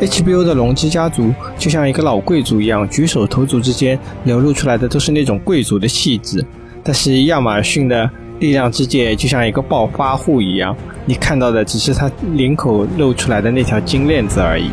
[0.00, 6.44] HBO 的龙之家族就像一个老贵族一样，举手投足之间流露出来的都是那种贵族的气质。
[6.84, 14.70] 但是亚马逊的力量之戒就像一个暴发户一样，你看到的只是他领口露出来的那条金链子而已。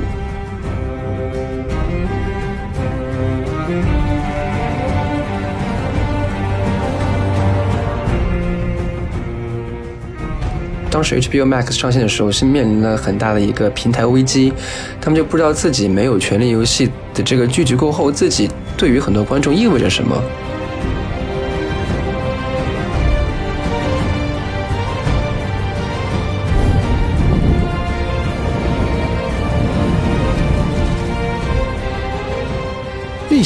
[10.95, 14.53] 当时 HBO Max 上线的时候，是面临了很大的一个平台危机，
[15.01, 20.15] 他们就不知道自己没有《权力游戏》的这个剧集过后，自己对于很多观众意味着什么。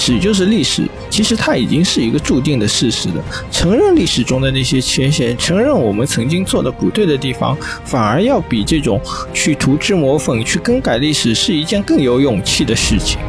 [0.09, 3.23] 史就是历史，其实它已经是一个注定的事实了。
[3.51, 8.99] 承认历史中的那些缺陷，承认我们曾经做的不对的地方，反而要比这种
[9.31, 13.19] 去涂脂抹粉、去更改历史，是一件更有勇气的事情。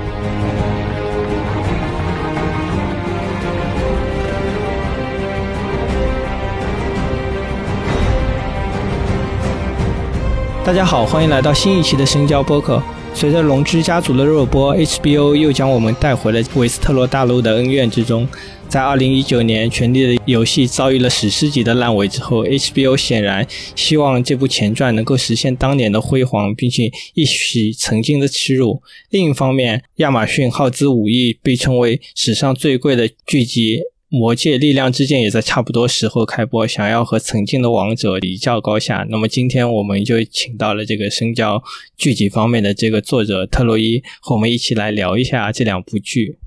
[10.65, 12.83] 大家好，欢迎来到新一期的深交播客。
[13.13, 18.27] 随着《龙之家族》的热播，HBO 又将我们带回了维斯特洛大陆的恩怨之中。
[18.67, 28.81] 在2019年，《权力的游戏》遭遇了史诗级的烂尾之后，HBO 显然希望这部前传能够实现当年的辉煌，并且一洗曾经的耻辱。
[29.11, 33.81] 另一方面，亚马逊耗资五亿，被称为史上最贵的剧集。
[34.13, 39.07] 魔界力量之剑也在差不多时候开播，想要和曾经的王者一较高下。
[39.09, 41.63] 那么今天我们就请到了这个深交
[41.97, 46.39] 剧集方面的这个作者特洛伊，和我们一起来聊一下这两部剧。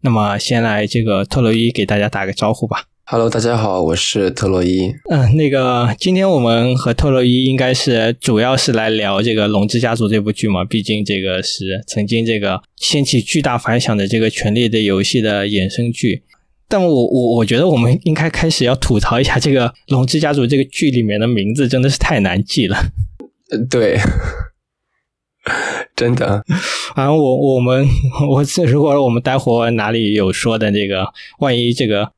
[0.00, 2.84] 那么先来这个特洛伊给大家打个招呼吧。
[3.04, 4.90] Hello，大家好，我是特洛伊。
[5.10, 16.22] 嗯，那个今天我们和特洛伊应该是主要是来聊这个《龙之家族》这部剧嘛，毕竟这个是曾经这个掀起巨大反响的这个《权力的游戏》的衍生剧。
[16.76, 22.76] 但我我我觉得我们应该开始要吐槽一下这个《龙之家族》这个剧里面的名字真的是太难记了。
[23.70, 23.96] 对，
[25.94, 26.42] 真的。
[26.96, 27.86] 反正我我们
[28.28, 31.06] 我如果我们待会哪里有说的这个，
[31.38, 32.10] 万一这个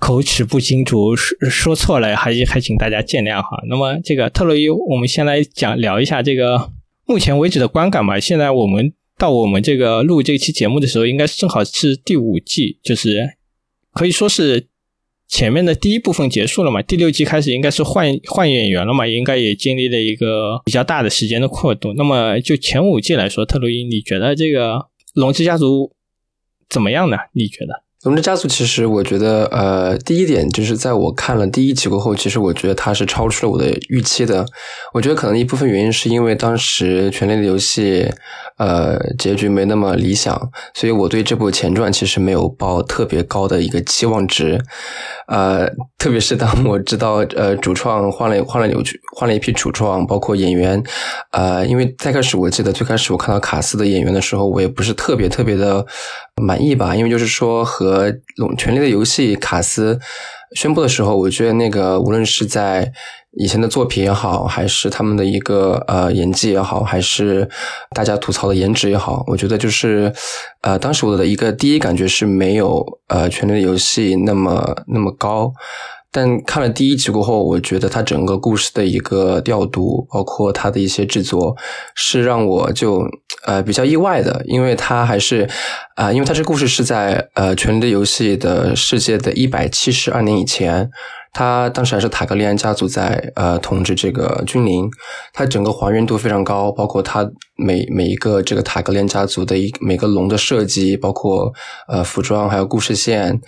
[0.00, 3.62] 口齿不清楚说说错了，还还请大家见谅哈。
[3.68, 6.72] 那么这个特洛伊，我们先来讲聊一下这个
[7.06, 8.18] 目前为止的观感吧。
[8.18, 13.36] 现在我们到我们这个录这期节目的时候，应该是正好是第五季，就是。
[13.92, 14.68] 可以说是
[15.28, 16.82] 前面的第一部分结束了嘛？
[16.82, 19.06] 第六季开始应该是换换演员了嘛？
[19.06, 21.92] 应该也经历了一个比较大的时间的过渡。
[21.94, 24.74] 那么就前五季来说，特洛伊，你觉得这个
[25.14, 25.84] 《龙之家族》
[26.68, 27.16] 怎么样呢？
[27.32, 27.74] 你觉得？
[28.02, 34.46] 《龙之家族》其实我觉得，呃，第一点就是在我看了第一集过后，其实我觉得它是超出了我的预期的。
[34.94, 38.04] 我觉得可能一部分原因是因为当时《权力的游戏》
[38.56, 40.34] 呃结局没那么理想，
[40.72, 44.58] 所以我对这部前传其实没有抱特别高的一个期望值。
[45.26, 45.68] 呃，
[45.98, 48.82] 特别是当我知道呃主创换了换了有
[49.14, 50.82] 换了一批主创，包括演员，
[51.32, 55.84] 呃，因为最开始我记得最开始我看到卡斯的演员的时候，我也不是特别特别的
[56.42, 57.89] 满意吧，因为就是说和
[58.36, 59.98] 《龙权力的游戏》卡斯
[60.56, 62.92] 宣布的时候，我觉得那个无论是在
[63.38, 67.48] 以前的作品也好，还是他们的一个呃演技也好，还是
[67.94, 70.12] 大家吐槽的颜值也好，我觉得就是
[70.62, 75.52] 呃当时我的一个第一感觉是没有呃《权力的游戏》那么那么高。
[76.12, 81.56] 但看了第一集过后，我觉得它整个故事的一个调度，包括它的一些制作，
[81.94, 83.02] 是让我就
[83.46, 85.48] 呃比较意外的，因为它还是
[85.96, 90.90] 啊，因为它这故事是在呃《权力的游戏》的世界的一百七十二年以前。
[91.32, 94.90] 他当时还是塔格利安家族在呃统治这个君临，
[95.32, 97.24] 它整个还原度非常高，包括它
[97.56, 101.52] 每每一个这个塔格利安家族的一每个龙的设计，包括
[101.86, 103.40] 呃服装还有故事线，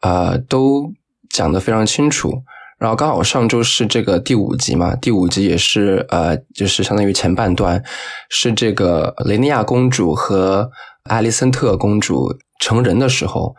[0.00, 0.92] 啊都
[1.30, 2.42] 讲得非常清楚。
[2.78, 7.82] 然后刚好上周是这个第五集嘛，第五集也是呃就是相当于前半段
[8.30, 10.70] 是这个雷尼亚公主和
[11.04, 13.54] 艾丽森特公主成人的时候。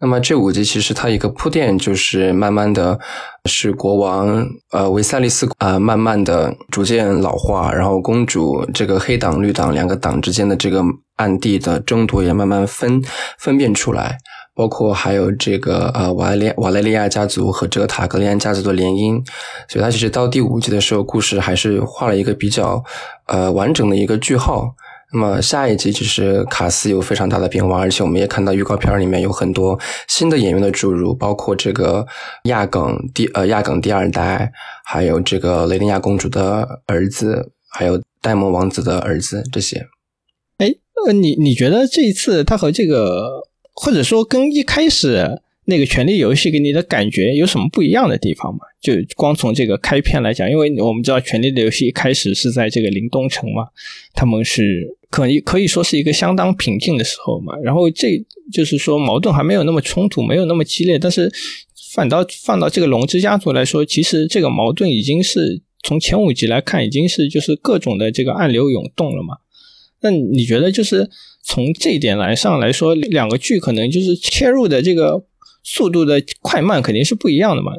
[0.00, 2.98] 那么这五集其实它一个铺垫就是慢慢的，
[3.44, 10.82] 是国王呃维塞利斯呃慢慢的逐渐老化，然后公主这个黑党绿党两个党之间的这个
[11.16, 13.00] 暗地的争夺也慢慢分
[13.38, 14.18] 分辨出来，
[14.54, 19.24] 包括还有这个呃瓦莱瓦莱利亚家族和这个塔格利安家族的联姻，
[19.68, 22.82] 所以它其实到第五集的时候，故事还是画了一个比较
[23.26, 24.74] 呃完整的一个句号。
[25.14, 29.78] 那么下一集其实卡斯有非常大的变化，而且我们也看到预告片里面有很多
[30.08, 32.06] 新的演员的注入，包括这个
[32.44, 34.50] 亚梗第呃亚梗第二代，
[34.86, 39.86] 还有这个雷尼亚公主的儿子，还有戴蒙王子的儿子这些。
[40.56, 40.72] 哎，
[41.04, 48.60] 呃，你你觉得这一次他和这个，或者说跟一开始那个《权力游戏》给你的感觉有什么不一样的地方吗？
[48.80, 53.68] 就光从这个开篇来讲，因为我们知道《权力的游戏》一开始是在这个林东城嘛，
[54.12, 58.20] 他们是可以可以说是一个相当平静的时候嘛，然后这
[58.52, 61.32] 就是说矛盾还没有那么冲突，没有那么激烈，但是
[61.92, 69.36] 反倒放到这个龙之家族来说，其实这个矛盾已经是从前五集来看，已经是就是各种的这个暗流涌动了嘛。
[70.00, 71.08] 那你觉得就是
[71.42, 75.24] 从这一点来上来说，两个剧可能就是切入的这个
[75.62, 77.72] 速度的快慢肯定是不一样的嘛？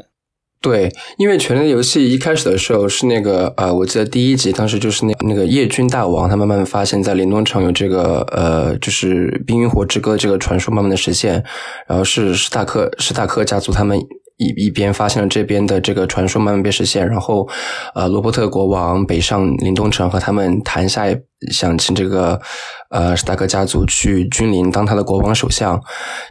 [0.62, 11.44] 对，因为《权力的游戏》一开始的时候是那个呃，我记得第一集当时就是那那个叶军大王，他慢慢发现，在林东城有这个呃，就是《冰与火之歌》这个传说慢慢的实现，
[11.88, 14.00] 然后是史塔克史塔克家族他们。
[14.38, 17.48] 一一边发现了这边的这个传说慢慢被实现，然后，
[17.94, 21.06] 呃，罗伯特国王北上林东城和他们谈下，
[21.52, 22.42] 想请这个
[22.90, 25.80] 呃史达克家族去君临当他的国王首相。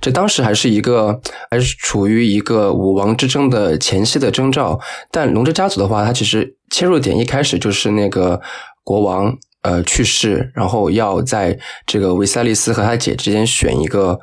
[0.00, 1.20] 这当时还是一个
[1.50, 4.80] 还是处于一个武王之争的前夕的征兆。
[5.10, 8.40] 但龙之家族的话，它其实切入点一开始就是那个
[8.82, 9.32] 国王
[9.62, 11.56] 呃去世，然后要在
[11.86, 14.18] 这个维塞利斯和他姐之间选一个。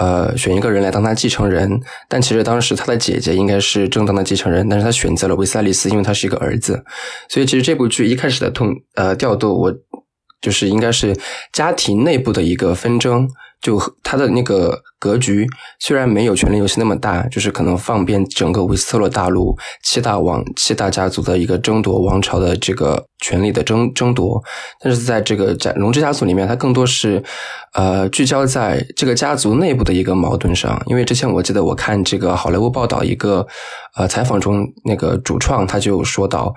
[0.00, 6.82] 呃，选一个人来当他继承人，但其实当时他的姐姐应该是正当的继承人，但是他选择了维塞利斯，因为他是一个儿子，
[7.28, 9.74] 所以其实这部剧一开始的痛呃调度，我
[10.40, 11.14] 就是应该是
[11.52, 13.28] 家庭内部的一个纷争。
[13.60, 15.46] 就它的那个格局
[15.78, 24.42] 虽然没有《权力游戏》那么大，就是可能放遍整个维斯特洛大陆七大王、七大家族的一个争夺王朝的这个权力的争争夺，
[24.80, 27.22] 但是在这个家龙之家族里面，它更多是
[27.74, 30.82] 呃聚焦在这个家族内部的一个矛盾上。
[30.86, 33.46] 因为之前我记得我看这个好莱坞报道一个
[33.96, 36.54] 呃采访中，那个主创他就说到，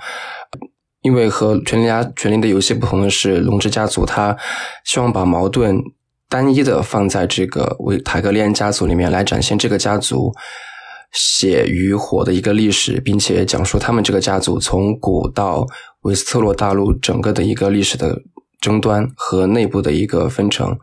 [1.01, 4.37] 因为和《权力家权力的游戏》不同的是，龙之家族他
[4.85, 5.81] 希望把矛盾。
[6.33, 10.33] 单一的放在这个维塔格利安家族里面来展现这个家族
[11.11, 15.67] 血与火的一个历史，并且讲述他们这个家族从古到
[16.01, 18.19] 维斯特洛大陆整个的一个历史的
[18.59, 20.75] 争端和内部的一个分成。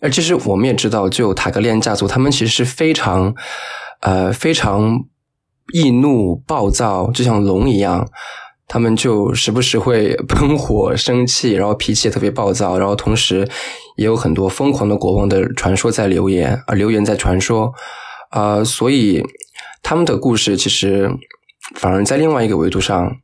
[0.00, 3.34] 而其实我们也知道，就塔格利安家族，他们其实是非常
[4.00, 5.00] 呃非常
[5.74, 8.08] 易怒暴躁，就像龙一样。
[8.66, 13.46] 他们就时不时会 喷火、生气，然后脾气也特别暴躁，然后同时
[13.96, 17.72] 也有很多疯狂的国王的传说在流言啊，流言在传说
[18.30, 19.22] 啊，所以
[19.82, 21.10] 他们的故事其实
[21.76, 23.16] 反而在另外一个维度上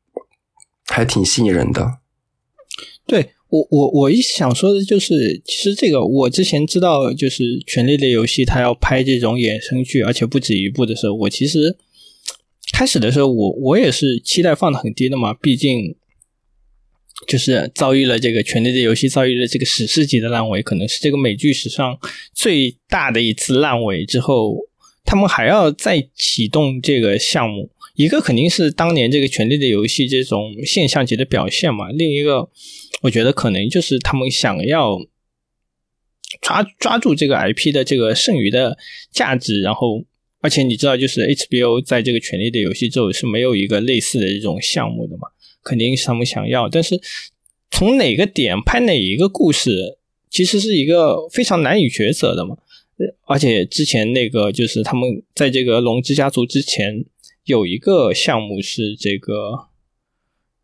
[0.86, 1.98] 还挺吸引人的。
[3.06, 11.78] 对我，我我一想说的就是，其实这个我之前知道，就是《权力的游戏》他要拍这种衍生剧，而且不止一部的时候，我其实。
[12.72, 15.96] 开始的时候，我我也是期待放的很低的嘛，毕竟
[17.26, 21.98] 就是遭遇了这个《权力的游戏》遭遇了这个史诗级的烂尾，可能是这个美剧史上
[22.32, 24.56] 最大的一次烂尾之后，
[25.04, 27.70] 他们还要再启动这个项目。
[27.96, 32.48] 一个肯定是当年这个《权力的游戏》这种现象级的表现嘛，另一个
[33.02, 34.96] 我觉得可能就是他们想要
[36.40, 38.78] 抓抓住这个 IP 的这个剩余的
[39.12, 40.06] 价值，然后。
[40.42, 45.28] 而且你知道，就是 HBO 在这个《权力的游戏》之后是没有一个类似的这种项目的嘛？
[45.62, 46.98] 肯定是他们想要，但是
[47.70, 49.98] 从哪个点拍哪一个故事，
[50.30, 52.56] 其实是一个非常难以抉择的嘛。
[53.26, 57.04] 而且之前那个就是他们在这个龙之家族之前
[57.44, 59.66] 有一个项目是这个，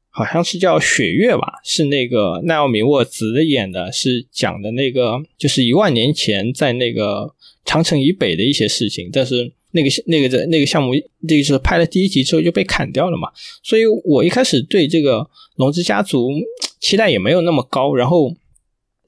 [0.08, 7.34] 好像是叫《雪月》吧，是那个奈奥米沃兹演的，是讲的那个就是一万年前在那个
[7.66, 9.52] 长城以北的一些事情，但是。
[9.72, 10.92] 那个那个的那个项目，
[11.28, 13.28] 这个是拍了第一集之后就被砍掉了嘛，
[13.62, 16.30] 所以我一开始对这个龙之家族
[16.80, 18.34] 期待也没有那么高，然后。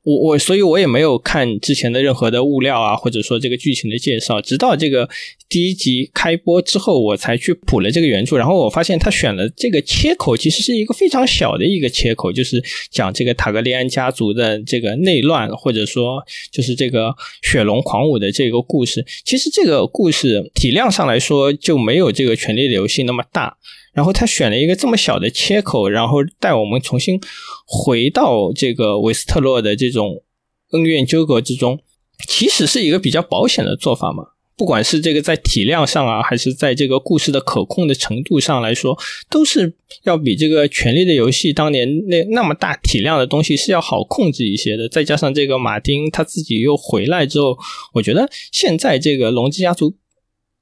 [0.09, 4.41] 我我所以，我也没有看之前的任何的物料啊，或者说这个剧情的介绍。
[4.41, 5.07] 直到这个
[5.51, 8.39] 第一集开播之后，我才去补了这个原著。
[8.39, 19.05] 然后我发现他选了这个切口，其实是一个非常小的一个切口，就是讲这个塔格利安家族的这个内乱，或者说就是这个雪龙狂舞的这个故事。
[19.27, 23.59] 其实这个故事体量上来说，就没有这个权力的游戏那么大。
[23.99, 27.21] 然后他选了一个这么小的切口，然后带我们重新
[27.67, 30.23] 回到这个维斯特洛的这种
[30.71, 31.81] 恩怨纠葛之中，
[32.29, 34.23] 其实是一个比较保险的做法嘛。
[34.57, 38.97] 不管是这个在体量上啊，还是在这个故事的可控的程度上来说，
[39.29, 39.75] 都是
[40.05, 44.89] 要比这个《权力的游戏》当年那那么大体量的东西是要好控制一些的。
[44.89, 47.59] 再加上这个马丁他自己又回来之后，
[47.95, 49.97] 我觉得现在这个龙之家族，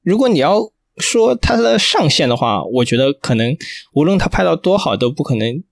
[0.02, 0.72] 如果你要。
[0.98, 3.56] 说它的上限的话，我觉得可能
[3.92, 5.62] 无论它拍到多好，都不可能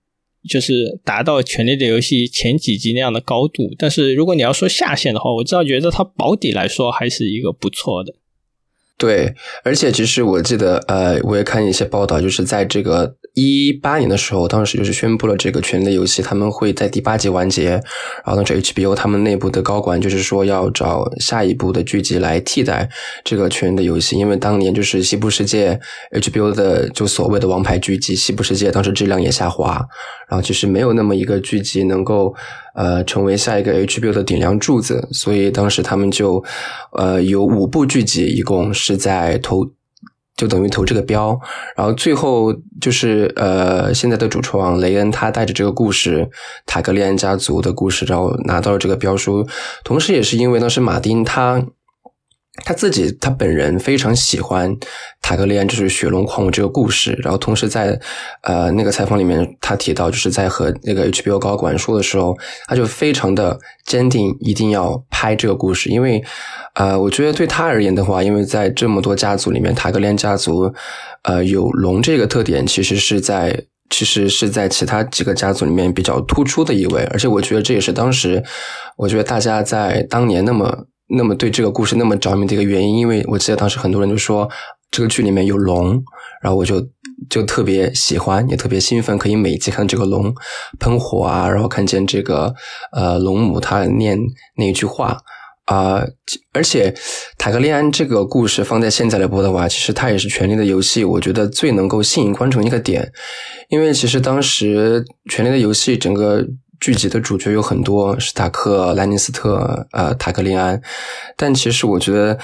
[0.47, 3.73] 就是达到《权力的游戏》前几集那样的高度。
[3.77, 8.13] 但是如果你要说下限的话，我至少觉得它保底来说还是一个不错的。
[8.97, 22.89] 对，而且其实我记得，呃，我也看一些报道，就是在这个一八年的时候，当时就是宣布了这个《权力的游戏》，他们会在第八集完结，然后当时 HBO 他们内部的高管就是说要找下一部的剧集来替代
[23.25, 25.77] 这个《权力的游戏》，因为当年就是《西部世界》
[26.21, 29.85] HBO 的就所谓的王牌剧集《西部世界》，当时质量也下滑，
[30.29, 32.33] 然后其实没有那么一个剧集能够。
[32.75, 36.43] 呃，成为下一个 HBO 的顶梁柱子，所以当时他们就，
[36.91, 39.65] 呃，有五部剧集，一共是在投，
[40.35, 41.39] 就等于投这个标，
[41.75, 46.29] 然后最后就是呃，现在的主创雷恩他带着这个故事，
[46.65, 49.47] 塔格利安家族的故事，然后拿到了这个标书，
[49.83, 51.65] 同时也是因为当时马丁他。
[52.63, 54.73] 他自己，他本人非常喜欢
[55.21, 57.99] 塔格利安就是雪龙矿物这个故事，然后同时在
[58.43, 62.33] 呃那个采访里面，他提到就是在和那个 HBO 高管说的时候，
[62.67, 66.23] 他就非常的坚定，一定要拍这个故事，因为
[66.75, 70.73] 呃，我觉得对他而言的话，因为在这么多家族里面，塔格利安家族
[71.23, 78.41] 呃有龙这个特点，其实是在其实是在其他几个家族里面比较突出的一位，而且我觉得这也是当时
[78.95, 80.85] 我觉得大家在当年那么。
[81.07, 84.49] 那么对这个故事那么着迷的一个原因，因为我记得当时很多人就说
[84.89, 86.03] 这个剧里面有龙，
[86.41, 86.81] 然后我就
[87.29, 90.33] 就特别喜欢，也特别兴奋，可以每集看这个龙
[90.79, 92.53] 喷火啊，然后看见这个
[92.91, 94.19] 呃龙母她念
[94.57, 95.17] 那一句话
[95.65, 96.03] 啊，
[96.53, 96.93] 而且
[97.37, 103.11] 塔格利安这个故事放在现在来播的话，其实它也是《权力的游戏》，我觉得最能够吸引观众一个点，
[103.69, 106.43] 因为其实当时《权力的游戏》整个。
[106.85, 110.79] 剧集的主角有很多，史塔克、兰尼斯特、呃，塔克利安，
[111.35, 112.37] 但其实我觉得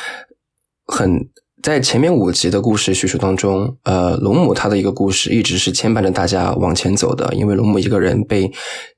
[0.88, 1.30] 很
[1.62, 8.52] 在前面五集的故事叙述当中，呃，龙母她的一个故事一直是牵绊着大家往前走的，因为龙母一个人被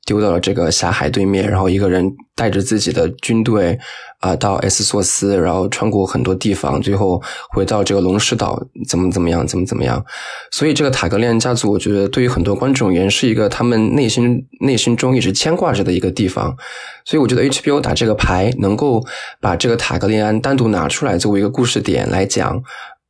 [0.06, 3.78] 丢到了这个狭海对面，然后一个人带着自己的军队。
[4.24, 10.02] 啊，到 S 索斯，然后穿过很多地方，最后回到这个龙石岛，怎么怎么样，怎么怎么样？
[10.50, 16.56] 所以这个塔格利安家族，我觉得对于很多观众而言是一个他们内心内心中一直牵挂着的一个地方。
[17.04, 19.06] 所以我觉得 HBO 打这个牌，能够
[19.42, 22.64] 把这个塔格利安单独拿出来作为一个故事点来讲，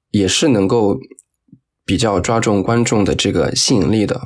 [0.10, 0.98] 也是能够
[1.86, 4.20] 比较抓中观众的这个吸引力的。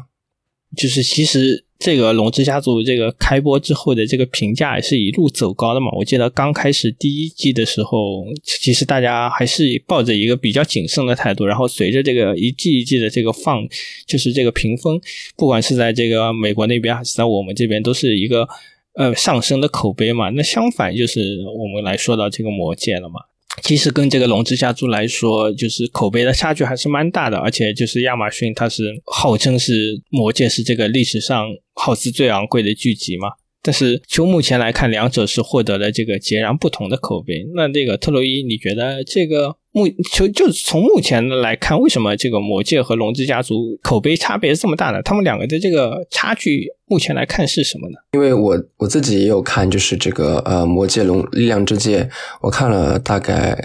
[0.75, 1.63] 就是其实。
[1.79, 5.91] 这个《龙之家族》这个开播之后的这个评价也是一路走高的嘛。
[5.95, 11.45] 我记得刚开始第一季的时候，其实大家还是抱着一个比较谨慎的态度。
[11.45, 13.63] 然后随着这个一季一季的这个放，
[14.07, 14.99] 就是这个评分，
[15.35, 18.49] 不管是在这个美国那边还是在我们这边，都是一个
[18.95, 20.31] 呃上升的口碑嘛。
[20.31, 23.19] 那相反，就是我们来说到这个《魔戒》了嘛。
[23.63, 33.29] 其实跟这个龙之家族来说，就是口碑的差距还是蛮大的，而且就是亚马逊它是号称是魔戒是这个历史上耗资最昂贵的剧集嘛，
[33.61, 37.47] 但是就目前来看，两者是获得了这个截然不同的口碑。
[37.55, 39.57] 那这个特洛伊，你觉得这个？
[39.77, 45.01] 目就就从目前来看，为什么这个魔戒和龙之家族口碑差别这么大的？
[45.03, 47.95] 他们两个的这个差距，目前来看是什么呢？
[48.13, 52.09] 因为我我自己也有看，就是这个呃魔界龙力量之戒，
[52.41, 53.57] 我看了大概。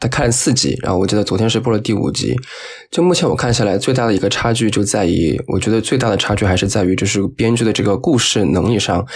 [0.00, 2.34] 他看了四集，然后我记得昨天是播了第五集。
[2.90, 9.06] 就目前我看下来，最大的一个差距就在于，我觉得最大的差距还是在于，就是编剧的这个故事能力上。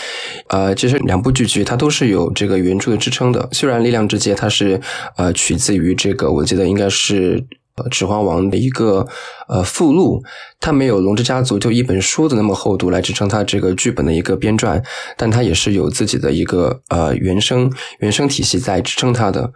[0.49, 3.49] 呃，其实两部剧集它都是有这个原著的支撑的。
[3.51, 4.79] 虽然《力量之戒》它是
[5.17, 7.41] 呃取自于这个，我记得应该是
[7.91, 9.09] 《指环王》的一个
[9.49, 10.23] 呃附录，
[10.61, 14.85] 它没有《龙之家族》就一本书的那么厚度来支撑它这个剧本的一个编撰，
[15.17, 19.51] 但它也是有自己的一个呃原生原生体系在支撑它的。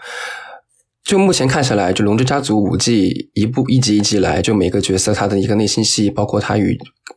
[1.08, 6.76] 就目前看下来，就《龙之家族》五季一部一集一集来，就每个角色他的一个内心戏，包括他与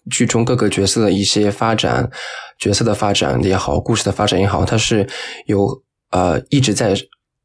[0.09, 2.09] 剧中各个角色的一些发展、
[2.57, 5.05] 角色的发展也好，故事的发展也好，它是
[5.45, 6.95] 有呃一直在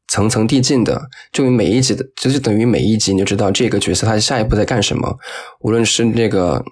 [0.07, 1.09] 层层递进的。
[1.33, 5.17] 就每一集的，就是等于每一集你就知道这个角色他下一步在干什么，
[5.59, 6.63] 无论是那个。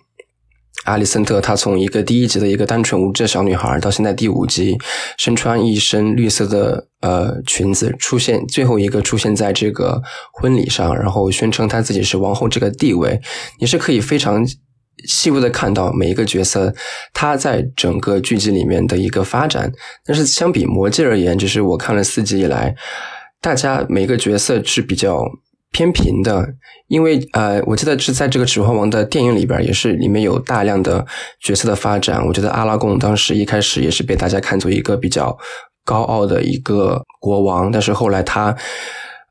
[0.86, 4.78] 阿里森特，她从一个第一集的一个单纯无知的小女孩，到现在第五集
[5.18, 10.02] 身穿一身绿色的呃裙子，出现最后一个出现在这个
[10.34, 13.20] 婚礼上，然后宣称她自己是王后这个地位，
[13.60, 14.46] 你是可以非常
[15.08, 16.74] 细微的看到每一个角色
[17.14, 19.72] 他在整个剧集里面的一个发展。
[20.06, 22.76] 但是相比魔戒而言，就是我看了四集以来，
[23.42, 25.24] 大家每个角色是比较。
[25.76, 26.48] 偏平的，
[26.88, 31.06] 因为呃，我记得是在这个《指环王》的电影里边，也是里面有大量的
[31.42, 32.26] 角色的发展。
[32.26, 35.38] 我觉得阿拉贡当时一开始也是被大家看作一个比较
[35.84, 38.56] 高傲的一个国王，但是后来他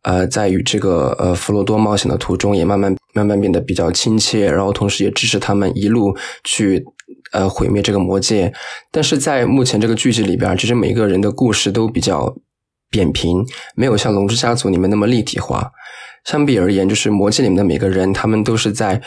[0.03, 6.85] 呃，在与这个呃弗罗多冒险的途中，也慢慢慢慢变得比较亲切，然后同时也支持他们一路去
[7.33, 8.53] 呃毁灭这个魔界。
[8.93, 12.37] 但是在目前这个剧集里边，其实每个人的故事都比较
[12.91, 15.71] 扁平，没有像《龙之家族》里面那么立体化。
[16.25, 19.01] 相比而言，就是魔界里面的每个人，他们都是在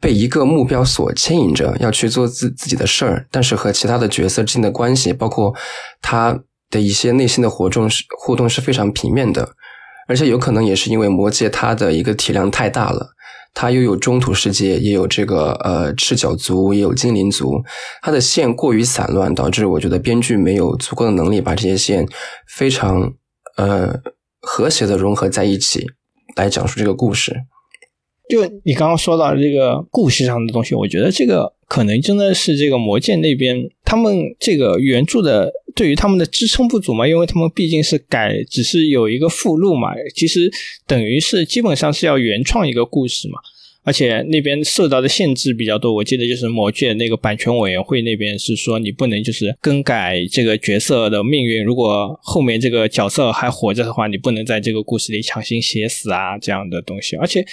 [0.00, 3.26] 被一个目标所牵引着，要去做自自己的事儿。
[3.30, 5.54] 但是和其他的角色之间的关系，包括
[6.00, 9.50] 他的一些内心的活动是互动是非常平面的。
[10.08, 13.10] 而且有可能也是因为魔界它的一个体量太大了，
[13.54, 17.62] 它又有中土世界，也有这个呃赤脚族，也有精灵族，
[18.02, 22.04] 它的线过于散乱，导致我觉得编剧没有足够的能力把这些线
[22.48, 23.12] 非常
[23.56, 24.00] 呃
[24.40, 25.86] 和谐的融合在一起。
[26.36, 27.34] 来讲述这个故事，
[28.28, 40.50] 就你刚刚说到这个故事上的东西，我觉得这个可能真的是这个魔剑那边他们这个原著的对于他们的支撑不足嘛，因为他们毕竟是改，只是有一个附录嘛，其实
[40.86, 43.38] 等于是基本上是要原创一个故事嘛。
[43.84, 57.16] 而且那边受到的限制比较多，我记得就是魔界那个版权委员会那边是说你不能就是更改这个角色的命运，如果后面这个角色还活着的话，你不能在这个故事里强行写死啊这样的东西。
[57.16, 57.44] 而且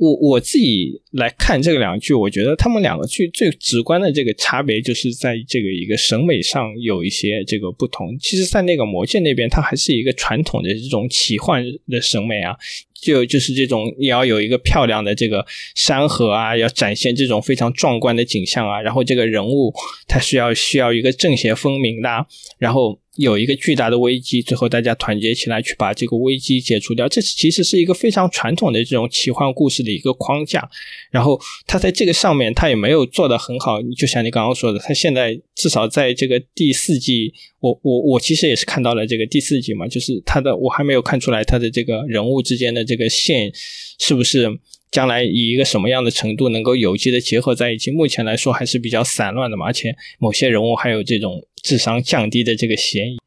[0.00, 8.18] 我我自己来看这个两句，我觉得他们两个剧最直观的这个差别就是在这个一个审美上有一些这个不同。
[8.18, 12.56] 其实，在那个魔界那边，它还是一个传统的这种奇幻的审美啊。
[13.02, 18.80] 就就是这种，也要有一个漂亮的这个山河啊，要展现这种非常壮观的景象啊。
[18.80, 19.72] 然后这个人物
[20.06, 22.26] 他需要需要一个正邪分明的，
[22.58, 27.08] 然后有一个巨大的危机，最后大家团结起来去把这个危机解除掉。
[27.08, 30.68] 这其实是一个非常传统的这种奇幻故事的一个框架。
[31.10, 33.80] 然后他在这个上面他也没有做得很好。
[33.96, 37.32] 就像你刚刚说的，他现在至少在这个第四季。
[37.60, 43.52] 我我我其实也是看到了这个第四季嘛，就是他的我还没有看出来他的这个人物之间的这个线
[43.98, 44.48] 是不是
[44.90, 47.90] 将来以一个什么样的程度能够有机的结合在一起。
[47.90, 53.18] 目前来说还是比较散乱的嘛，而且某些人物还有这种智商降低的这个嫌疑。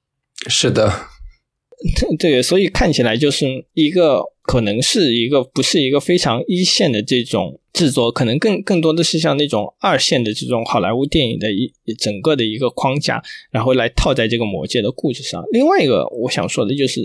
[0.49, 1.07] 是的，
[2.19, 7.59] 对，所以看起来就是一个可能是一个不是一个非常一线的这种。
[7.73, 13.19] 制作可能更更多的是像那种二线的这种好莱坞电影的一整个的一个框架，
[13.49, 15.43] 然后来套在这个魔界的故事上。
[15.51, 17.01] 另外一个我想说的就是，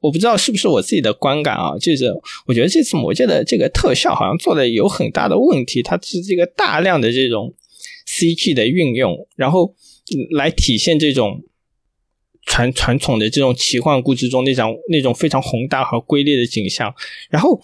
[0.00, 2.06] 我不知道是不是我自己的观感啊，就是
[2.46, 7.52] 我觉得这次魔界的这个特效好像做的有很大的问题，它是这个大量的这种
[8.06, 9.74] CG 的运用，然后
[10.36, 11.42] 来体现这种
[12.44, 16.94] 传传统的这种奇幻故事中那种那种非常宏大和瑰丽的景象，
[17.30, 17.60] 然后。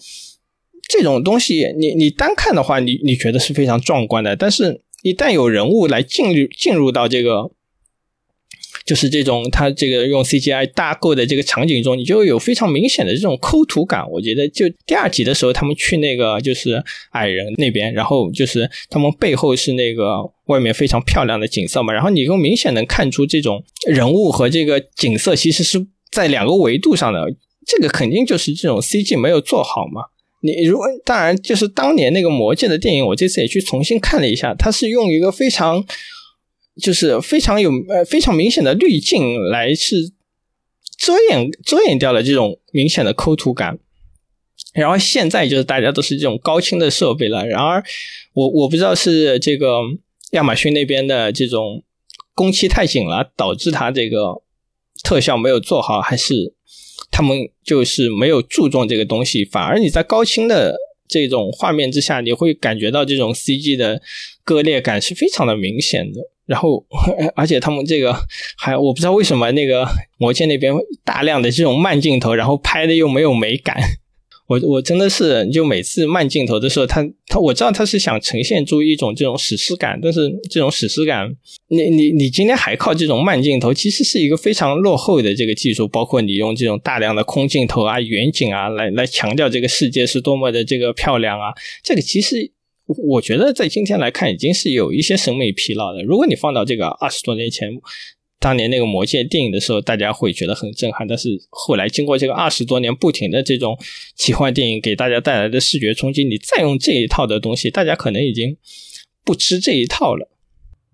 [0.87, 4.35] 这种东西，你你单看的话，你你觉得是非常壮观的。
[4.35, 7.51] 但是，一旦有人物来进入进入到这个，
[8.85, 14.07] 就是这种他这个用 CGI 搭构的这个场景中，你就有非常明显的这种抠图感。
[14.11, 27.21] 我觉得，就第二集的时候，他们去那个就是矮人那边，然后就是他们背后是那个外面非常漂亮的景色嘛，然后你又明显能看出这种人物和这个景色其实是在两个维度上的。
[27.67, 30.03] 这个肯定就是这种 CG 没有做好嘛。
[30.43, 35.83] 你如果当然就是当年那个魔戒的电影，我这次也去重新看了一下，它是用一个非常
[36.81, 40.11] 就是非常有呃非常明显的滤镜来是
[40.97, 43.79] 遮掩遮掩掉了这种明显的抠图感。
[44.73, 47.45] 然后现在就是大家都是这种高清的设备了。
[47.45, 47.83] 然而
[48.33, 49.79] 我我不知道是这个
[50.31, 51.83] 亚马逊那边的这种
[52.33, 54.41] 工期太紧了，导致它这个
[55.03, 56.53] 特效没有做好，还是。
[57.11, 60.75] 他们就是没有注重这个东西，反而你在高清的
[61.07, 64.01] 这种画面之下，你会感觉到这种 CG 的
[64.43, 66.19] 割裂感是非常的明显的。
[66.45, 66.85] 然后，
[67.35, 68.15] 而且他们这个
[68.57, 69.85] 还我不知道为什么那个
[70.17, 73.77] 魔戒那边大量的这种慢镜头，然后拍的又没有美感。
[74.47, 81.27] 我我真的是，就每次慢镜头的时候，他他我知道他是想呈现出一种这种史诗感，但是这种史诗感，
[81.67, 85.87] 你你你今天还靠这种慢镜头，其实是一个非常落后的这个技术。
[85.87, 92.51] 包括你用这种大量的空镜头啊、远景啊，来来强调这个世界是多么的这个漂亮啊，这个其实
[92.85, 96.03] 我觉得在今天来看已经是有一些审美疲劳的。
[96.03, 97.69] 如果你放到这个二十多年前。
[98.37, 103.75] 当年那个魔戒电影的时候，大家会觉得很震撼，但是后来经过这个二十多年不停的这种
[104.15, 108.55] 奇幻电影给大家带来的视觉冲击，你再用这一套的东西，大家可能已经
[109.23, 110.29] 不吃这一套了。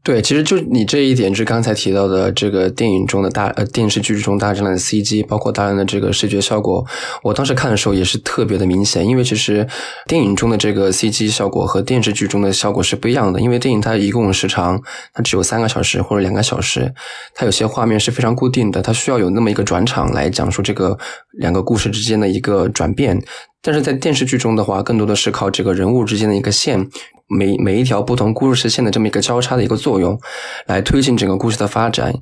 [0.04, 6.84] 对，其实就你这一点，是刚才提到的这个电影中的大呃电视剧中大量的 CG，包括大量的这个视觉效果，
[7.22, 9.06] 我当时看的时候也是特别的明显。
[9.06, 9.68] 因为其实
[10.08, 13.40] 电影中的这个 CG 效果和电视剧中的效果是不一样的。
[13.40, 14.82] 因为电影它一共时长
[15.14, 16.92] 它只有三个小时或者两个小时，
[17.36, 20.98] 它有些画面是非常固定的，它需要有那么一个转场来讲述这个
[21.34, 23.22] 两个故事之间的一个转变。
[23.62, 26.90] 但是在电视剧中的话，更多的是靠这个人物之间的一个线。
[27.38, 30.20] 每每一条不同故事线的这么一个交叉的一个作用，
[30.68, 32.14] 来推进整个故事的发展。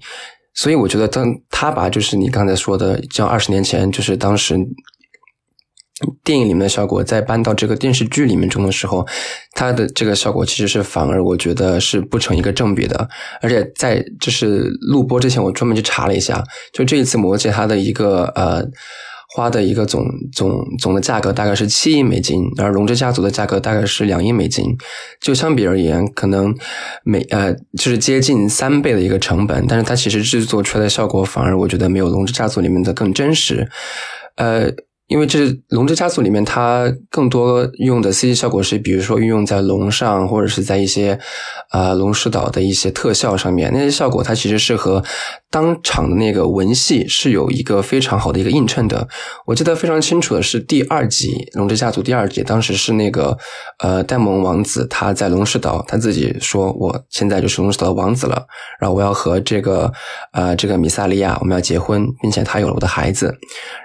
[0.53, 4.57] 所以我觉得，当他把就是你刚才说的，像二十年前，就是当时
[6.23, 9.07] 电影里面的效果，再搬到这个电视剧里面中的时候，
[9.53, 13.09] 它的这个效果其实是反而我觉得是不成一个正比的。
[13.41, 16.43] 而且在就是录播之前，我专门去查了一下，
[16.73, 18.63] 就这一次《魔戒》它的一个呃。
[19.29, 24.65] 花的一个总总总的价格大概是七亿美金，而《龙之家族》的价格大概是两亿美金，
[25.21, 26.53] 就相比而言，可能
[27.03, 33.69] 每呃就是接近三倍的一个成本，但是它其实制作出来的效果反而我觉得没有《龙之家族》里面的更真实，
[34.35, 34.71] 呃。
[35.09, 41.19] 因为这《龙之家族》里面，它更多用的 CG 效果是，比如说运用在龙上，或者是在一些
[41.71, 45.03] 啊龙石岛的一些特效上面，那些效果它其实是和
[45.49, 49.07] 当场的那个文戏是有一个非常好的一个映衬的。
[49.47, 53.35] 我记得非常清楚的是第二集《龙之家族》第二集，当时是那个
[53.79, 58.45] 呃戴蒙王子他在龙石岛，他自己说我现在就是龙石岛的王子了，
[58.79, 59.91] 然后我要和这个
[60.33, 63.35] 呃这个米萨利亚我们要结婚，并且他有了我的孩子。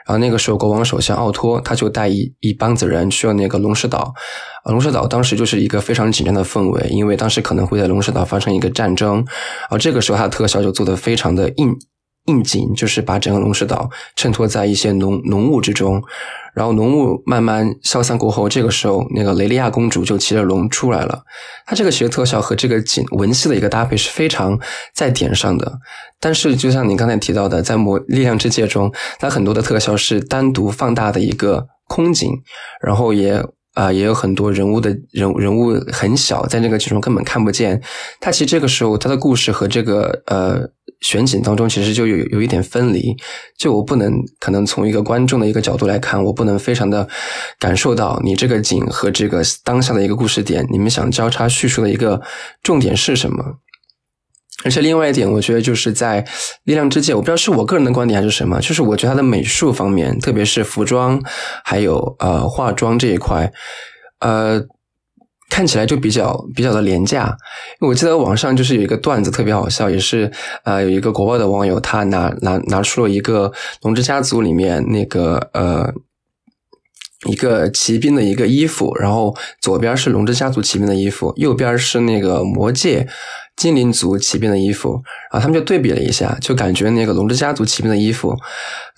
[0.06, 4.12] 然后那个时候，国王首相奥托他就带一一帮子人去了那个龙石岛。
[4.64, 9.24] 龙石岛当时就是一个非常紧张的氛围，因为当时可能会在龙石岛发生一个战争。
[9.70, 11.76] 而这个时候，他的特效就做的非常的硬
[12.26, 16.02] 应景，就是把整个龙石岛衬托在一些浓浓雾之中。
[16.54, 21.24] 然后浓雾慢慢消散过后，这个时候那个雷利亚公主就骑着龙出来了。
[21.66, 24.56] 它这个学特效和这个景文戏的一个搭配是非常
[24.94, 25.80] 在点上的。
[26.20, 32.30] 但是就像你刚才提到的，在魔力量之界中，它很多的特效是单独放大的一个空景，
[32.80, 37.82] 然后也啊也有很多人物的人人物很小，在那个剧中根本看不见。
[38.20, 40.70] 它其实这个时候它的故事和这个呃。
[41.04, 43.14] 选景当中其实就有有一点分离，
[43.58, 47.06] 就我不能可能从一个观众的一个角度来看，我不能非常的
[47.58, 52.22] 感受到你这个景和这个当下的一个故事点，你们想交叉叙述的一个
[52.62, 53.44] 重点是什么？
[54.64, 56.22] 而且另外一点，我觉得就是在
[56.64, 61.20] 《力量之界》，我不知道是我个人的观点还是什么，就是我觉得它的美术方面，特别是服装
[61.64, 63.52] 还有呃化妆这一块，
[64.20, 64.64] 呃。
[65.50, 67.36] 看起来就比较比较的廉价，
[67.80, 70.32] 我记得网上就是有一个段子特别好笑，也是
[70.64, 73.52] 呃有一个国外的网友他拿拿拿出了一个
[73.82, 75.92] 龙之家族里面那个呃
[77.28, 83.06] 一个骑兵的一个衣服，然后左边是龙之家族骑兵的衣服，右边是那个魔界
[83.56, 88.34] 精灵族骑兵的衣服，然后他们就对比了一下，就感觉那个龙之家族骑兵的衣服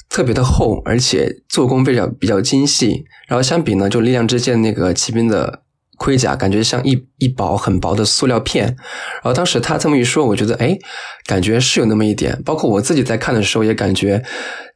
[0.08, 5.64] 特别的厚，而且做工比较比较精细，然后相比呢，就力量之剑那个骑兵的。
[5.96, 10.76] 盔甲感觉像一一薄很薄的塑料片，然后当时他这么一说，我觉得哎，
[11.26, 12.40] 感觉是有那么一点。
[12.44, 14.22] 包括我自己在看的时候，也感觉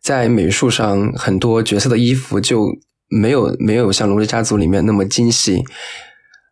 [0.03, 2.67] 在美术上很多角色的衣服就
[3.09, 5.63] 没有没有像《龙之家族》里面那么精细，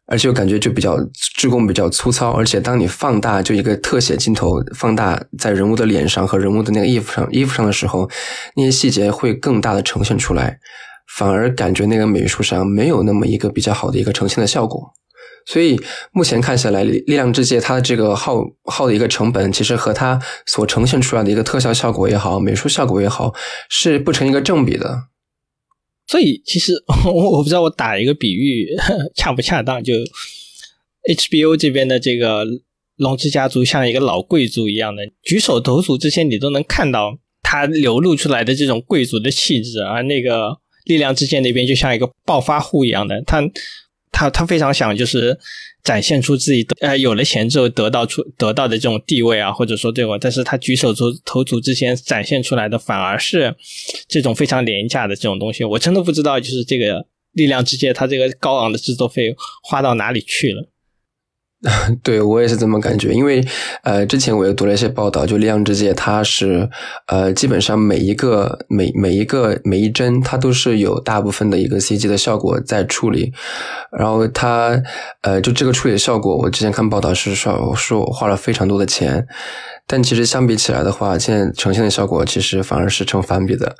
[0.07, 0.98] 而且感觉就比较
[1.37, 2.33] 制工比较粗糙。
[2.33, 8.11] 而且当你放大就一个特写镜头放大在人物的脸上和人物的那个衣服上衣服上的时候，
[8.57, 10.59] 那些细节会更大的呈现出来。
[11.16, 14.92] 反而感觉那个美术上没有那么一个比较好的一个呈现的效果，
[15.47, 15.81] 所以
[16.12, 23.35] 目前看下来，力量之界它的这个耗耗的一个成本，其实和它所呈现出来的一个特效效果也好，美术效果也好，
[23.71, 25.05] 是不成一个正比的。
[26.07, 26.75] 所以其实
[27.07, 28.68] 我我不知道我打一个比喻
[29.16, 29.94] 恰不恰当，就
[31.11, 32.44] HBO 这边的这个
[32.97, 40.59] 龙之家族像一个老贵族一样的，举手投足之间你都能看到他流露出来的这种贵族的气质，而那个。
[40.88, 43.40] 力量之剑那边就像一个暴发户一样的，他
[44.11, 45.38] 他他非常想就是
[45.85, 53.55] 展现出自己的呃有了钱之后得到出得到的这种地位啊，或者说对我，但是他举手投投足之间展现出来的反而是
[54.09, 60.68] 这种非常廉价的这种东西，我真的不知道就是这个力量之剑它这个高昂的制作费花到哪里去了。
[62.05, 63.44] 对我也是这么感觉，因为
[63.83, 66.71] 呃，之前我也读了一些报道，就《力量之界》，它是
[67.07, 73.33] 呃，基本上每一个每每一个每一帧，它都是有大部分的一个 CG 的效果在处理，
[73.90, 74.81] 然后它
[75.23, 79.27] 呃，就这个处理的效果，我之前看报道是说说我花了非常多的钱，
[79.88, 83.75] 但其实相比起来的话，现在呈现的效果其实反而是成反比的。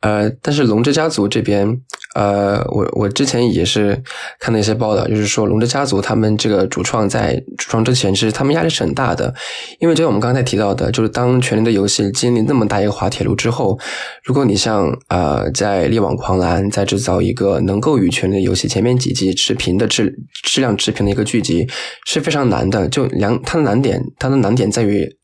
[0.00, 1.66] 呃，但是龙之家族这边，
[2.14, 4.00] 呃，我我之前也是
[4.38, 9.34] 看到一些报道，就是说龙之家族他们这个主创在主创之前，其实他们压力是很大的，
[9.80, 13.76] 因为就像我们刚才提到的，就是当《权力的游戏》经历那么大一个滑铁卢之后，
[14.22, 21.66] 如果你像呃在《力挽狂澜》再制造一个能够与《权力的游戏》前面几季持平的质质量持平的一个剧集，
[22.06, 22.86] 是非常难的。
[22.88, 25.17] 就两它的难点，它的难点在于。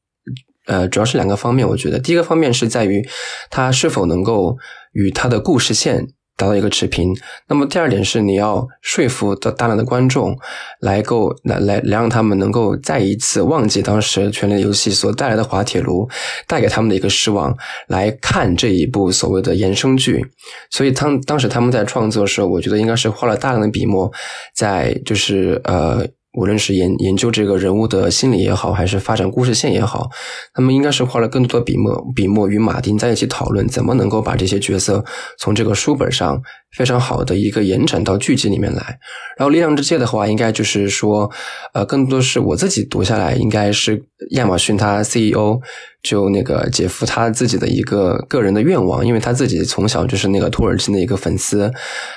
[0.67, 3.07] 呃，主要是两个方面，我觉得第一个方面是在于
[3.51, 4.57] 它是否能够
[4.93, 7.15] 与它的故事线达到一个持平。
[7.49, 10.37] 那么第二点是你要说服的大量的观众
[10.81, 16.09] 来够来来来让他们能够再一次忘记当时《权力的游戏》所带来的滑铁卢
[16.47, 17.55] 带给他们的一个失望，
[17.89, 20.27] 来看这一部所谓的衍生剧。
[20.71, 24.11] 所以当当时他们在创作的时候，我觉得应该是花了大量的笔墨
[24.57, 26.07] 在就是呃。
[26.35, 30.11] 无论是研研究这个人物的心理也好，还是发展故事线也好，
[30.53, 35.05] 他们应该是花了更多的笔墨，笔墨与马丁在一起讨论，怎么能够把这些角色
[35.39, 36.43] 从这个书本上。
[36.77, 38.99] 非常好的一个延展到剧集里面来，
[39.37, 41.31] 然后《力量之戒》的话，应该就是说，
[41.73, 45.61] 呃，更多是我自己读下来，应该是亚马逊他 CEO
[46.03, 51.73] 就那个姐夫他自己的一个个人的愿望，因为他自己从小就是那个托尔金的一个粉丝，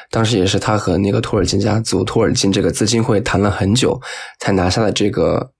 [0.09, 4.01] 当时也是他和那个托尔金家族、托尔金这个资金会谈了很久，
[4.39, 5.51] 才拿下了这个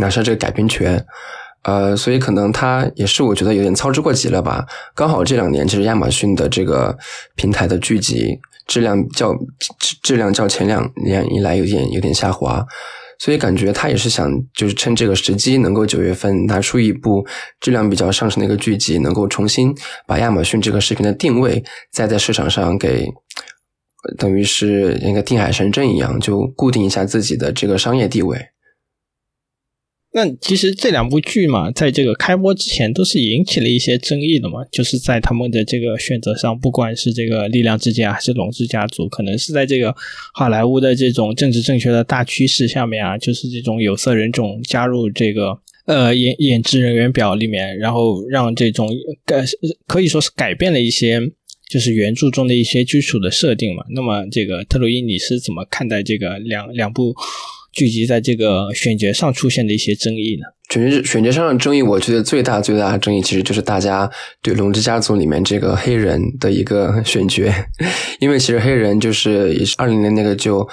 [0.00, 1.06] 拿下这个改编权。
[1.64, 4.66] 呃，所以可能它也是我觉得有点操之过急了吧。
[4.94, 6.98] 刚好这两年其实亚马逊的这个
[7.36, 9.32] 平台的剧集质量较
[9.78, 12.64] 质质量较前两年以来有点有点下滑，
[13.18, 17.24] 所以感觉他也是想就是趁这个时机，能够九月份拿出一部
[17.60, 19.72] 质量比较上乘的一个剧集，能够重新
[20.06, 23.06] 把亚马逊这个视频的定位再在市场上给
[24.18, 28.48] 等于是那个定海神针一样，就固定一下自己的这个商业地位。
[30.14, 39.94] 那其实这两部剧嘛，在这个开播之前都是引起了一些争议的嘛，就是在他们的这个选择上，不管是这个力量之家还是龙之家族，可能是在这个
[40.34, 48.90] 好莱坞的这种政治正确的大趋势下面啊，就是这种有色人种加入这个呃演演职人员表里面，然后让这种
[49.24, 49.42] 改
[49.86, 51.22] 可以说是改变了一些
[51.70, 53.82] 就是原著中的一些基础的设定嘛。
[53.94, 57.14] 那么这个特洛伊，你是怎么看待这个两两部？
[57.72, 60.44] 聚集在这个选角上出现的一些争议呢？
[60.72, 67.52] 选角选角上的争议，我觉得最大最大的争议其实就是大家对《龙之家族》里面这个黑人的一个选角，
[68.20, 70.66] 因为其实黑人就是也是二零年那个就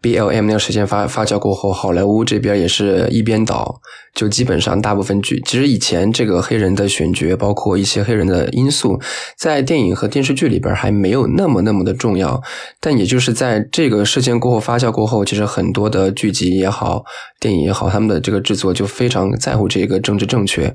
[0.00, 3.80] B L M 那个事件发发酵过后，好莱坞这边也是一边倒，
[4.12, 9.00] 就基本上大部分剧，其实以前这个黑人的选角，包括一些黑人的因素，
[9.38, 12.42] 在电影和电视剧里边还没有那么那么的重要，
[12.80, 17.04] 但也就是在这个事件过后发酵过后，其实很多的剧集也好，
[17.38, 19.32] 电影也好，他们的这个制作就非常。
[19.44, 20.74] 在乎这个政治正确，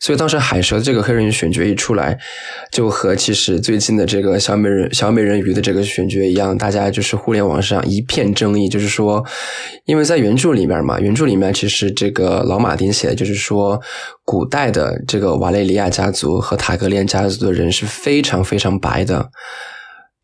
[0.00, 2.18] 所以当时海蛇这个黑人选角一出来，
[2.72, 9.24] 就和其实最近的这个小美人小美人鱼的这个选角一样，大家就是互联网上一片争议，就是说，
[9.84, 13.80] 因为在原著里面嘛，原著里面其实这个老马丁写的就是说，
[14.24, 19.30] 古代的这个瓦雷利亚家族和塔格连家族的人是非常非常白的。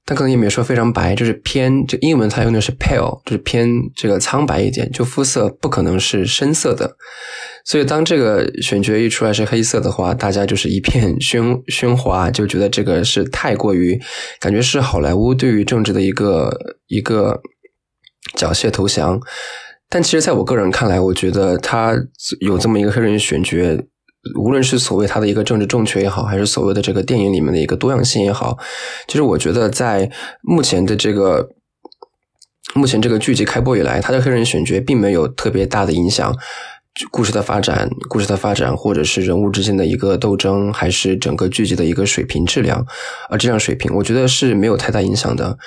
[0.06, 6.96] 他可能也没说非常白，就是偏这英文他用的是 pale，就是偏这个苍白一点，就肤色不可能是深色的。
[7.64, 13.98] 所以当这个选角一出来是黑色的话，大家就是一片 喧喧哗，就觉得这个是太过于
[14.38, 16.54] 感觉是好莱坞对于政治的一个
[16.88, 17.40] 一个
[18.34, 19.18] 缴械投降。
[19.88, 21.96] 但其实在我个人看来，我觉得他
[22.40, 23.56] 有这么一个黑人选角。
[24.38, 28.58] 无论是所谓他的一个政治正确也好，还是所谓的这个电影里面的一个多样性也好，
[29.06, 30.10] 其实我觉得在
[30.42, 31.50] 目前的这个
[32.74, 36.34] 目前这个剧集开播以来，他的黑人选角并没有特别大的影响
[37.10, 42.86] 故事的发展，故事的发展，或者是人物之间的一个斗争，还是整个剧集的一个水平质量
[43.28, 45.58] 啊质量水平，我觉得是没有太大影响的。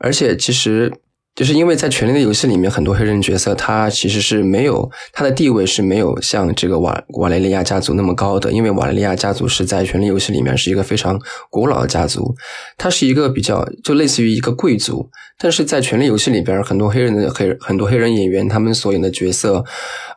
[0.00, 0.92] 而且其实。
[1.36, 11.20] 就是因为在《权力的游戏》里面，很多黑人角色他其实是没有他的地位是没有像这个瓦瓦雷利亚家族那么高的，因为瓦雷利亚家族是在《权力游戏》里面是一个非常
[11.50, 12.34] 古老的家族，
[12.78, 19.62] 它是一个比较就类似于一个贵族，但是在《权力游戏》里边，很多黑人的黑很多黑人演员他们所演的角色，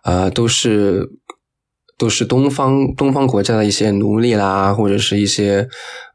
[0.05, 1.09] 呃，都是
[1.97, 5.67] 都是东方东方国家的一些奴隶啦，或者是一些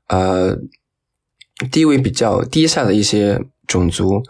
[0.09, 0.57] 呃
[1.71, 4.23] 地位比较低下的一些种族。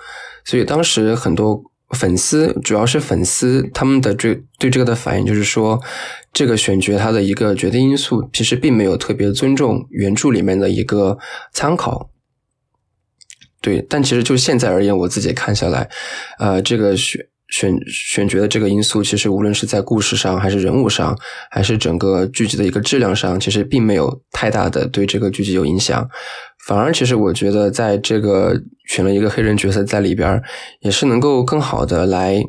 [0.44, 5.80] 所以当时很多粉丝，主要是粉丝，他们的这对这个的反应就是说，
[6.33, 11.18] 这个选角它的一个决定因素，其实并没有特别尊重原著里面的一个
[11.52, 12.11] 参考。
[13.61, 15.88] 对，但其实就现在而言，我自己看下来，
[16.38, 21.16] 呃，这个选选选角的这个因素，其实无论是在故事上，还是人物上，
[21.50, 26.09] 还是整个剧集的一个质量上，其实并没有太大的对这个剧集有影响。
[26.66, 30.42] 反而，其实我觉得，在这个选了一个黑人角色在里边，
[30.80, 32.42] 也是能够更好的来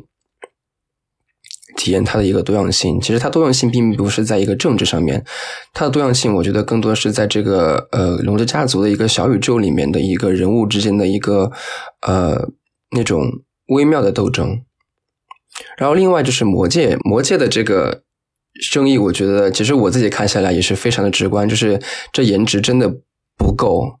[1.76, 2.98] 体验它的一个多样性。
[2.98, 5.22] 其实，它多样性并不是在一个政治上面，
[5.74, 11.52] 它的多样性，我觉得更多是在这个呃龙之家族的一个小宇宙里面的一个人物之间的一个
[12.00, 12.48] 呃
[12.96, 13.30] 那种
[13.66, 14.62] 微妙的斗争。
[15.76, 18.02] 然后，另外就是魔界，魔界的这个
[18.70, 21.80] 争议，我觉得其实我自己看下来也是非常的直观，就是
[22.12, 22.90] 这颜值真的
[23.36, 23.98] 不够。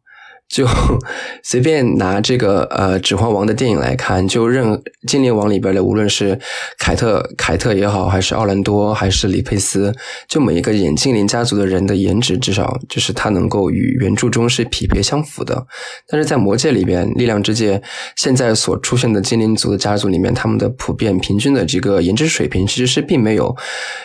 [0.48, 0.66] 就
[1.42, 4.68] 随便拿这个呃《指环王》的电影来看，就任
[5.08, 6.38] 《精灵王》里边的，无论是
[6.78, 9.92] 凯特凯特也好，还是奥兰多，还是李佩斯，
[10.28, 15.66] 就每一个演精灵家族的人的颜值，至少就是他能够与原著中是匹配相符的。
[16.08, 17.78] 但是在《魔戒》里边，《力量之戒》
[18.16, 23.54] 现在所出现的精灵族的家族里面，他们的普遍平均的这个颜值水平，其实是并没有，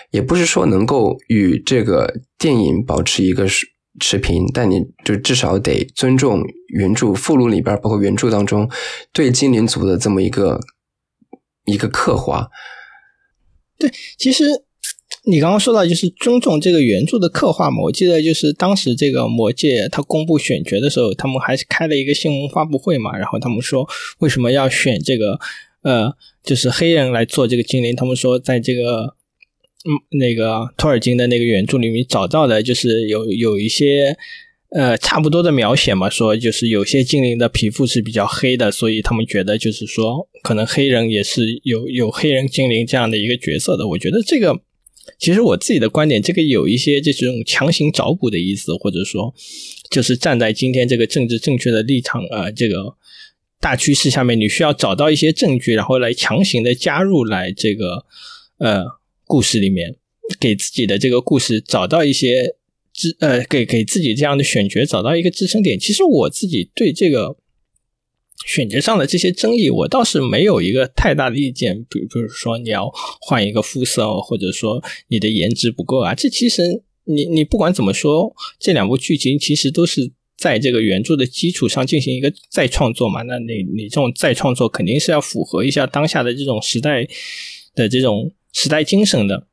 [0.10, 3.68] 也不是说能够与这个电影保持一个是。
[4.00, 8.70] 持平，但你就至少得尊重原著附录里边，包括原著当中
[9.12, 10.60] 对精灵族的这么一个
[11.66, 12.50] 一个刻画。
[13.78, 14.46] 对，其实
[15.26, 23.88] 你刚刚说到就是尊重这个原著的刻画嘛，我记得就是当时这个魔戒他公布选角的时候，他们还是开了一个新闻发布会嘛，然后他们说
[24.20, 25.40] 为什么要选这个
[25.82, 29.16] 呃，就是黑人来做这个精灵，他们说在这个。
[29.84, 34.16] 嗯，那个托尔金的那个原著里面找到的，就是有有一些
[34.70, 43.88] 呃差不多的描写嘛，说就是有些精灵的皮肤是比较黑的，所以他们觉得就是说可能黑人也是有有黑人精灵这样的一个角色的。
[43.88, 44.56] 我觉得这个
[45.18, 49.34] 其实我自己的观点，这个有一些这种强行找补的意思，或者说
[49.90, 52.96] 就是站在今天这个政治正确的立场啊，这个
[53.60, 58.06] 大趋势下面，你需要找到一些证据，然后来强行的加入来这个
[58.60, 59.01] 呃。
[59.32, 59.96] 故事里面，
[60.42, 62.58] 给自己的这个故事找到一些
[62.92, 65.80] 支呃，给给自己这样的选角找到一个支撑点。
[65.80, 67.38] 其实我自己对这个
[68.46, 71.78] 选角上的这些争议，我倒是没有一个太大的意见。
[71.90, 72.92] 比比如说你要
[73.22, 83.22] 换一个肤色，或者说你的颜值不够啊，这其实你你不管怎么说，这两部剧情其实都是在这个原著的基础上进行一个再创作嘛。
[83.22, 87.08] 那你你这种再创作肯定是要符合一下当下的这种时代
[87.74, 88.30] 的这种。
[88.54, 89.48] 时代精神的，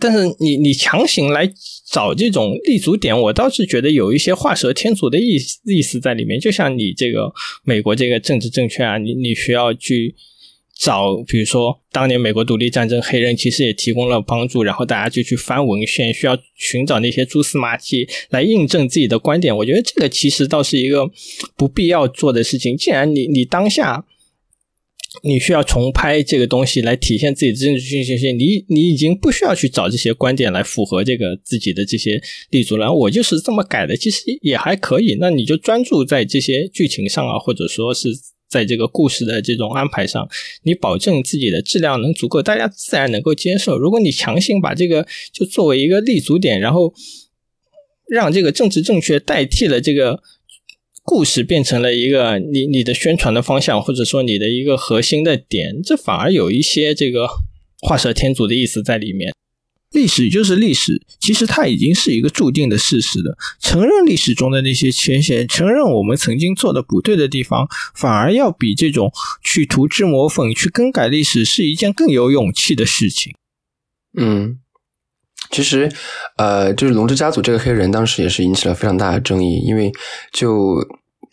[0.00, 1.48] 但是你你强行来
[1.88, 6.40] 找这种立足点，我倒是觉得有一些画蛇添足的意意思在里面。
[6.40, 10.16] 就像你这个美国这个政治正确啊，你你需要去
[10.76, 19.56] 找，比如说当年美国独立战争，黑人其实也提供了帮助，然后大家就去翻文献，需要寻找那些蛛丝马迹来印证自己的观点。
[19.56, 21.08] 我觉得这个其实倒是一个
[21.56, 22.76] 不必要做的事情。
[22.76, 24.04] 既然你你当下。
[25.22, 32.92] 你需要重拍这个东西来体现自己的政治信息性，你你已经不需要去找这些观点来符合这个自己的这些立足了。
[32.92, 35.16] 我就是这么改的，其实也还可以。
[35.20, 38.08] 那你就专注在这些剧情上啊，或者说是
[38.48, 40.28] 在这个故事的这种安排上，
[40.64, 43.78] 你保证自己的质量能足够，大家自然能够接受。
[43.78, 46.92] 如果你强行把这个就作为一个立足点，然后
[48.10, 50.22] 让这个政治正确代替了这个。
[51.06, 57.28] 故事变成了一个你你的宣传的方向，或者说你的一个核心的点，这反而有一些这个
[57.82, 59.32] 画蛇添足的意思在里面。
[59.92, 63.36] 历史就是历史，其实它已经是一个注定的事实了。
[63.60, 73.34] 承认历史中的那些缺陷，承认我们曾经做的不对的地方，反而要比这种去涂脂抹粉、去更改历史是一件更有勇气的事情。
[74.18, 74.58] 嗯。
[75.50, 75.88] 其实，
[76.36, 79.92] 呃，就是龙之家族这个黑人，当时也是引起了非常大的争议，因为
[80.32, 80.76] 就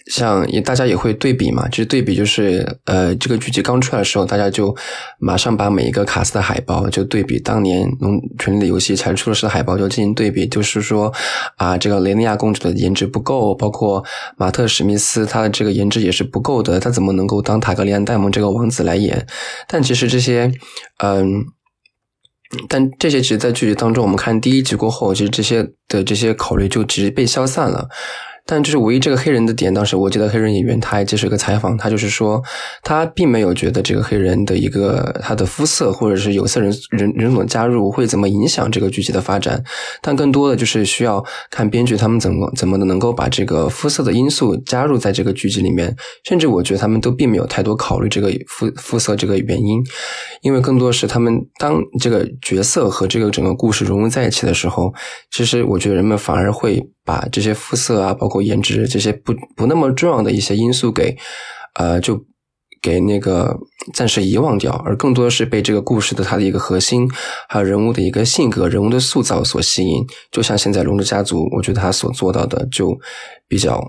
[0.08, 4.76] 像也大家也会对比嘛，其实对比就是，呃，这个剧集刚出来的时候，大家就
[5.20, 11.12] 马上把每一个卡斯的海报就对比当年《龙权力的游戏》才出的时候海报就进行对比，就是说
[11.58, 14.04] 啊，这个雷尼亚公主的颜值不够，包括
[14.38, 19.26] 马特史密斯他的这个颜值也是不够的，他怎么能够当塔格利安戴蒙这个王子来演？
[19.68, 20.52] 但其实这些，
[20.98, 21.46] 嗯。
[22.68, 27.88] 但这些其实，在剧集当中，我们看第一集过后，其实这些的这些考虑就直接被消散了。
[28.46, 32.42] 但就是唯一这个黑人的点，当时我记得黑人演员他还接受一个采访，他就是说
[32.84, 39.64] 他并没有觉得这个黑人的一个他的肤色或者是有色人人人种加入会怎么影响这个剧集的发展，
[40.02, 49.82] 但更多的就是需要看编剧他们怎么怎么能够把这个肤色的因素加入在这个剧集里面，甚至我觉得他们都并没有太多考虑这个肤肤色这个原因，
[50.42, 54.94] 因为更多是他们当这个角色和这个整个故事融入在一起的时候，
[55.32, 56.86] 其实我觉得人们反而会。
[57.04, 61.18] 把这些肤色啊，包括颜值这些不不那么重要的一些因素给，
[61.76, 62.26] 呃，就
[62.82, 63.58] 给那个
[63.94, 67.10] 暂时遗忘掉，而更多的是被这个故事的它的一个核心，
[67.48, 70.04] 还有人物的一个性格、人物的塑造所吸引。
[70.32, 73.00] 就像现在《龙之家族》，我觉得他所做到的就
[73.48, 73.80] 比较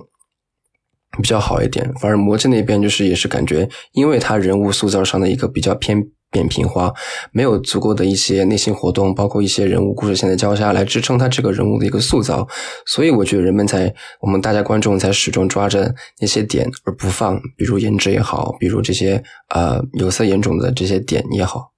[1.21, 1.93] 比较好一点。
[2.01, 6.11] 反而《魔戒》那边就是也是感觉，因为他人物塑造上的一个比较偏。
[6.33, 6.93] 扁平化，
[7.31, 12.49] 没有足够的一些内心活动，包括一些人物故事线的交叉来支撑他这个人物的一个塑造，
[12.87, 21.73] 所以我觉得人们在我们大家观众才始终抓着那些点而不放，比如颜值也好，比如这些呃有色眼种的这些点也好。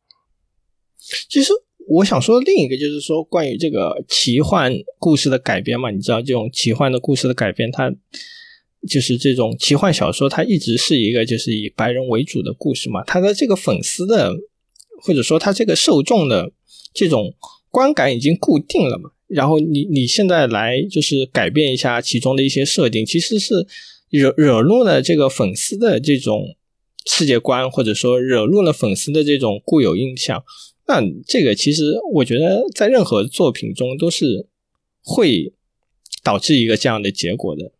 [1.29, 1.53] 其实
[1.89, 7.93] 我想说另一个就是说关于这个奇幻故事的改编嘛，你知道这种奇幻的故事的改编，它
[8.87, 14.35] 就是这种奇幻小说，它一直是一个就是以白人为主的故事嘛，它的这个粉丝的
[15.03, 16.53] 或者说它这个受众的
[16.93, 17.35] 这种
[17.71, 23.67] 观感已经固定了嘛，然后你你现在来就是改变一下其中的一些设定，其实是
[24.11, 26.57] 惹惹怒了这个粉丝的这种
[27.07, 30.45] 世界观，或者说惹怒了粉丝的这种固有印象。
[30.87, 34.47] 那这个其实我觉得在任何作品中都是
[35.03, 35.53] 会
[36.23, 37.73] 导致一个这样的结果的。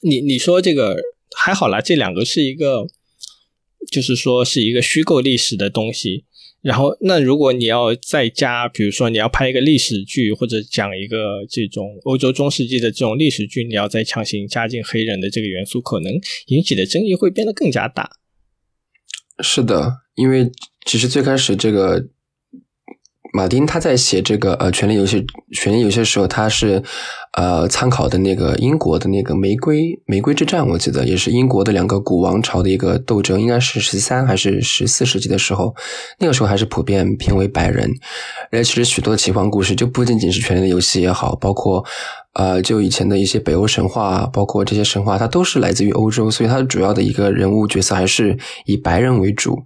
[0.00, 0.96] 你你说这个
[1.36, 2.86] 还好啦，这两个是一个，
[3.90, 6.24] 就是说是一个虚构历史的东西。
[6.62, 18.10] 然后，那如果你要再加，比如说你要拍一个历史剧，或者讲一个这种欧洲中世纪的这种历史剧，你要再强行加进黑人的这个元素，可能引起的争议会变得更加大。
[19.42, 20.50] 是的，因为。
[20.86, 22.08] 其实最开始这个
[23.34, 25.18] 马丁他在写这个呃《权力游戏》
[25.52, 26.82] 《权力游戏》的时候，他是
[27.32, 35.74] 呃参考的那个英国的那个玫瑰玫瑰之战，我记得也是英国的两个古王朝的一个斗争，应该是十三还是十四世纪的时候，
[36.18, 37.90] 那个时候还是普遍偏为白人。
[38.50, 41.84] 而且其实许多奇幻故事就不仅仅是《权力的游戏》也好，包括。
[42.32, 49.58] 呃，就以前的一些北欧神话，包括这些神话，它都是来自于欧洲，所以它主要的一个人物角色还是以白人为主。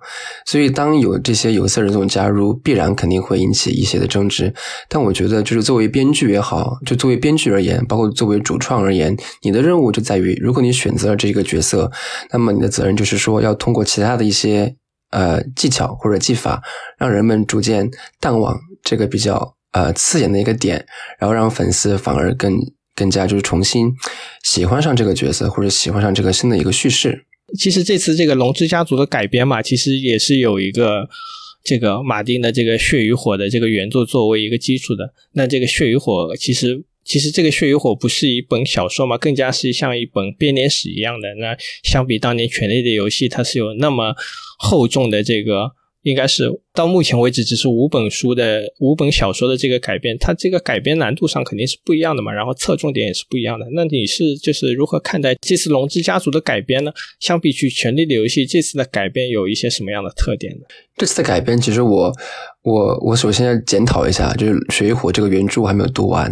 [0.47, 4.55] 所以当有这些有色人种加入，必然肯定会引起一些的争执。
[4.89, 11.91] 但我觉得，就是作为编剧也好，就作为编剧而言，包括作为主创而言，你的任务就在于，如果你选择了这个角色，
[12.33, 14.75] 那么你的责任就是说，要通过其他的一些
[15.11, 16.63] 呃技巧或者技法，
[16.99, 17.89] 让人们逐渐
[18.21, 19.55] 淡忘这个比较。
[19.75, 20.87] 呃，刺眼的一个点，
[21.19, 22.57] 然后让粉丝反而更
[22.95, 23.93] 更加就是重新
[24.45, 27.25] 喜欢上这个角色，或者喜欢上这个新的一个叙事。
[27.59, 31.09] 其实这次这个《龙之家族》的改编嘛，其实也是有一个
[31.65, 35.13] 这个马丁的这个《血与火》的这个原作作为一个基础的。
[35.33, 41.35] 那这个《血与火》其实其实这个《血与火》不是一本小说嘛，更加是像一本编年史一样的。
[41.35, 44.15] 那相比当年《权力的游戏》，它是有那么
[44.59, 45.73] 厚重的这个。
[46.05, 46.45] 应该是
[46.75, 53.67] 到目前为止只是五本书的五本小说的这个改编，它这个改编难度上肯定是不一样的嘛，然后侧重点也是不一样的。
[53.73, 56.93] 那你是就是如何看待这次《龙之家族》的改编呢？
[57.21, 60.67] 相比去《权力的游戏》，这次的改编有一些什么样的特点呢？
[60.99, 62.13] 这次的改编，其实我
[62.65, 66.31] 我我首先要检讨一下，就是《水与火》这个原著我还没有读完。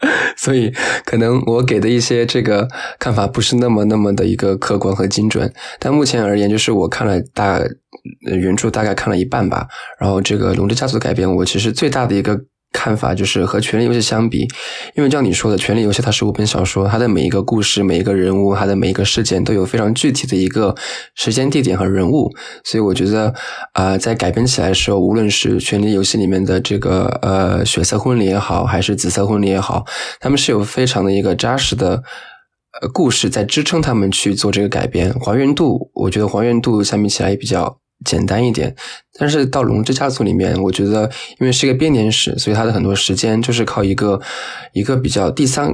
[0.36, 0.72] 所以，
[1.04, 2.68] 可能我给的一些这个
[2.98, 5.52] 看法不是那么那么的一个客观和精准。
[5.78, 7.60] 但目前而言，就是我看了大
[8.20, 9.66] 原著大概看了一半吧，
[9.98, 12.40] 然后这个《龙之家族》改编，我其实最大的一个。
[12.72, 14.46] 看法就是和《权力游戏》相比，
[14.94, 20.74] 因为像你说的，《权力游戏》它是五本小说，它的每一个故事、每一个人物、它的每一个事件都有非常具体的一个
[21.14, 22.30] 时间、地点和人物，
[22.64, 23.34] 所以我觉得
[23.72, 29.84] 啊，在改编起来的时候，无论是《权力游戏》里面的这个呃血色婚礼也好，还是紫色婚礼也好，
[30.20, 32.02] 他们是有非常的一个扎实的
[32.80, 37.78] 呃故事在支撑他们去做这个改编，还原度，我觉得还原度相比起来也比较。
[38.04, 38.74] 简单一点，
[39.18, 44.20] 但是到《龙之家族》里面，我觉得因为是一个编年史，所以它的很多时间就是靠一个
[44.72, 45.72] 一个比较第三，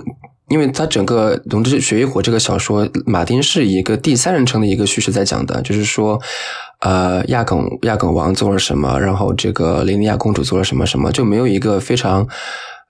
[0.49, 6.19] 因为它整个《龙之血与火》这个小说，马丁是一个第三人称的一个叙事在讲的，就是说，
[6.81, 12.27] 呃，亚梗亚梗王做了什么，然后这个琳尼亚公主做了什么什么，就没有一个非常，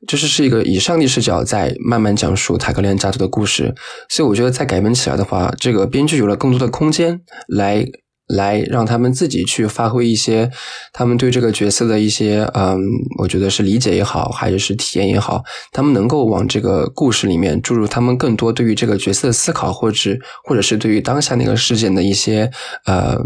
[0.07, 3.75] 就是是一个以上帝视角在慢慢讲述塔格利安家族的故事，
[4.09, 7.87] 所以我觉得在改编起来的话，这个编剧有了更多的空间来。
[8.33, 10.51] 来让他们自己去发挥一些
[10.93, 12.81] 他们对这个角色的一些，嗯，
[13.19, 22.51] 我觉得是理解也好，还是体验也好，他们能够往这个故事里面注入他们更多对于这个角色的思考，或者或者是对于当下那个事件的一些，
[22.87, 23.19] 呃。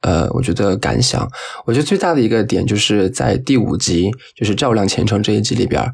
[0.00, 1.28] 呃，我觉得感想，
[1.66, 5.84] 我觉得最大的一个点就是在第五集，就是照亮前程这一集里边，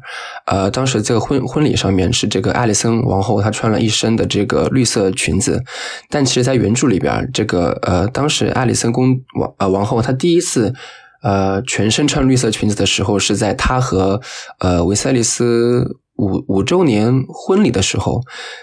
[0.45, 5.63] 呃，当时这个婚婚礼上面是这个艾丽森王后她穿了一身的这个绿色裙子，
[6.09, 10.75] 但其实，在原著里边，这个呃，当时艾丽森公王呃王后她第一次
[11.23, 14.21] 呃全身穿绿色裙子的时候，是在她和
[14.59, 18.21] 呃维塞利斯五五周年婚礼的时候，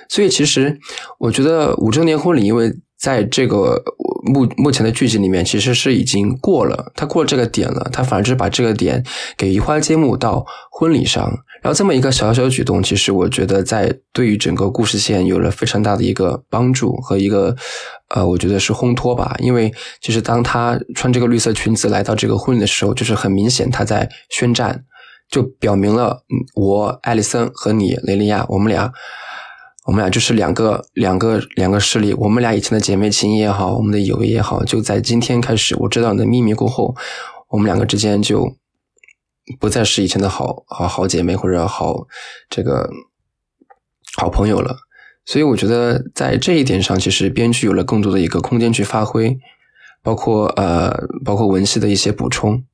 [0.09, 0.79] 所以其实
[1.19, 2.73] 我觉得五周年婚礼，因为
[3.03, 3.83] 在这个。
[4.25, 9.05] 目目前的剧集里面其实是已经过了，他过了这个点了，他反而是把这个点
[9.37, 11.25] 给移花接木到婚礼上，
[11.61, 17.57] 然后这么一个小小的举动，其实我觉得在对于整个故事线有了非常大的一个帮助和一个
[18.11, 24.85] 呃，我觉得是烘托吧，因为其实当他穿这个绿色裙子来到这个婚礼的时候，就是很明显他在宣战，
[25.29, 26.23] 就表明了
[26.55, 28.93] 我艾丽森和你雷利亚，我们俩。
[29.85, 36.95] 我们俩就是两个两个两个势力，我们俩以前的姐妹情也好，我们的友谊也好，就在今天开始，我知道你的秘密过后，
[37.49, 38.57] 我们两个之间就
[39.59, 42.07] 不再是以前的好好好姐妹或者好
[42.49, 42.89] 这个
[44.17, 44.77] 好朋友了。
[45.25, 49.37] 所以我觉得在这一点上，其实编剧有了更多的一个空间去发挥，
[50.03, 50.93] 包括呃，
[51.25, 52.65] 包括文戏的一些补充。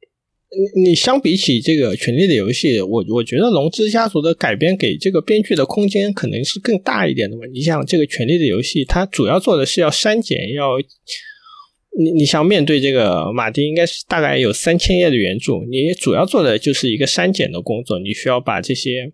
[0.50, 7.42] 你你相比起这个《权力的游戏》，我我觉得《龙之家族》的改编给这个编剧的空间可能是更大一点的嘛。
[7.52, 10.78] 你像这个《权力的游戏》，它主要做的是要删减，要
[11.98, 19.12] 你你像面对这个马丁，应该是大概有三千页的原著，你主要做的就是一个删减的工作，你需要把这些。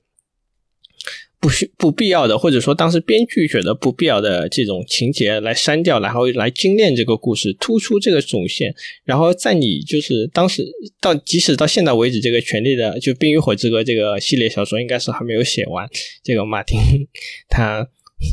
[1.45, 8.75] 不需不必要的，或者说当时编剧觉得不必要的这种情节来删掉，然后来精炼这个故事，突出这个主线。
[9.05, 10.65] 然后在你就是当时
[11.03, 15.87] 到即使到现在为止，这个《权力的就冰与火之歌》这个系列小说应该是还没有写完。
[16.23, 16.79] 这个马丁
[17.47, 17.87] 他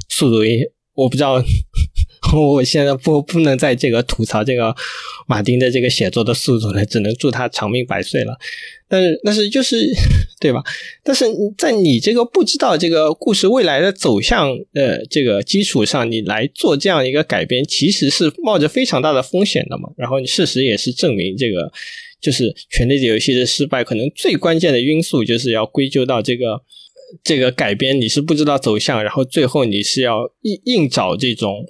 [0.08, 0.72] 速度也
[1.02, 1.44] 我不知道，
[2.36, 4.76] 我现在不不能在这个吐槽这个
[5.28, 8.38] 马丁的这个写作的速度了，只能祝他长命百岁了。
[8.88, 9.90] 但是，但是就是，
[10.40, 10.62] 对吧？
[11.04, 11.26] 但是
[11.58, 19.90] 在你这个不知道这个故事未来的走向的这个基础上，你来做这样一个改编，其实是冒着非常大的风险的嘛。
[19.98, 21.72] 然后，事实也是证明，这个
[22.20, 26.62] 就是《权力的游戏》的失败，可能最关键的因素就是要归咎到这个
[27.24, 31.66] 这个改编，你是不知道走向，然后最后你是要硬硬找这种，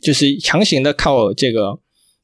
[0.00, 1.80] 就是强行的靠这个。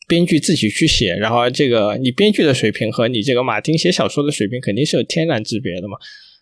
[0.09, 5.97] 编剧自己去写，然后这个你编剧的水平和你这个马丁写小说的水平肯定是有天壤之别的嘛。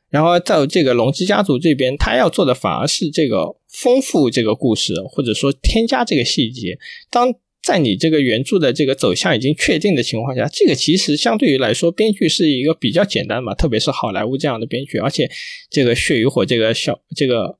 [0.09, 6.77] 然后在这个龙之家族这边，他要做的反而是这个丰富这个故事，或者说添加这个细节。
[7.11, 15.31] 当在你这个原著的这个走向已经确定的情况下，这个其实相对于来说，编剧是一个比较简单嘛，特别是好莱坞这样的编剧，而且
[15.71, 17.59] 这个血与火这个小这个。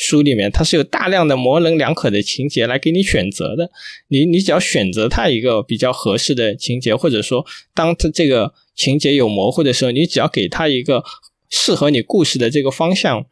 [0.00, 3.68] 书里面它是有大量的模棱两可的情节来给你选择的，
[4.06, 7.44] 你你只要选择它一个比较合适的情节，或者说
[7.74, 11.02] 当它这个情节有模糊的时候，你只要给它一个
[11.50, 13.26] 适合你故事的这个方向，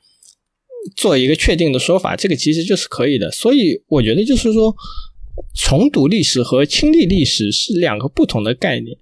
[0.97, 3.31] 做一个确定的说法，这个其实就是可以的。
[3.31, 4.75] 所以我觉得就是说，
[5.55, 8.99] 重读历史和亲历历史是两个不同的概念。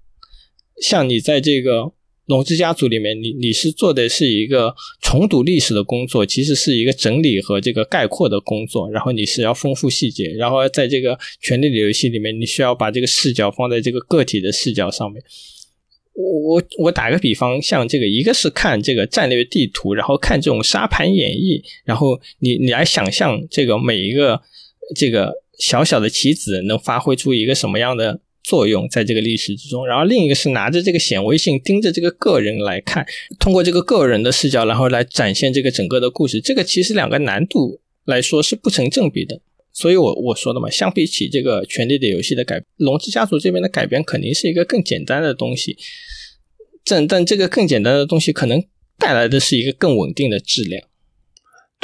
[0.80, 1.92] 像你在这个。
[2.26, 8.90] 龙之家族里面，你你是做的是一个重读历史的工作，其实是一个整理和这个概括的工作。
[8.90, 15.22] 然后你是要丰富细节，然后在这个权力的游戏里面，你需要把这个视角放在这个个体的视角上面。
[16.14, 24.40] 我我我打个比方，像这个一个是看这个战略地图，然后看这种沙盘演绎，然后你你来想象这个每一个
[24.96, 28.20] 这个小小的棋子能发挥出一个什么样的。
[28.46, 33.02] 作用在这个历史之中，然后另一个是拿着这个显微镜盯着这个个人来看，
[33.40, 36.42] 通过这个个人的视角，然后来展现这个整个的故事。
[36.42, 39.40] 这个其实两个难度来说是不成正比的。
[39.72, 45.78] 所以我我说的嘛，相比起这个《权力的游戏》的改，《龙之家族》这边的改编肯定是一个更简单的东西。
[46.84, 48.62] 但但这个更简单的东西，可能
[48.98, 50.86] 带来的是一个更稳定的质量。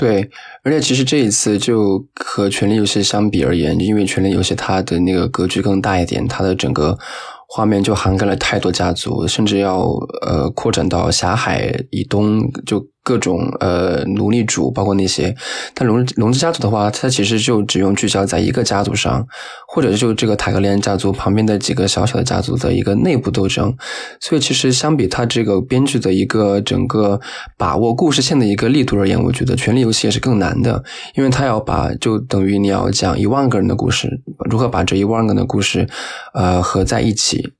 [0.00, 0.30] 对，
[0.62, 6.98] 而且其实这一次就和《权力游戏》相比而言，因为《权力游戏》它的那个格局更大一点，它的整个
[7.46, 9.82] 画面就涵盖了太多家族，甚至要
[10.22, 12.82] 呃扩展到狭海以东就。
[13.02, 15.34] 各种呃奴隶主，包括那些，
[15.74, 19.26] 但龙龙之家族的话，它其实就只用聚焦在一个家族上，
[19.66, 23.74] 或者就这个塔格利安家族旁边的几个小小的家族的一个内部斗争。
[24.20, 27.20] 所以其实相比它这个编剧的一个整个
[27.56, 30.84] 把握故事线的一个力度而言，我觉得《权力游戏》也是更难的，
[31.14, 34.20] 因为它要把就等于你要讲一万个人的故事，
[34.50, 35.88] 如何把这一万个人的故事
[36.34, 37.54] 呃合在一起。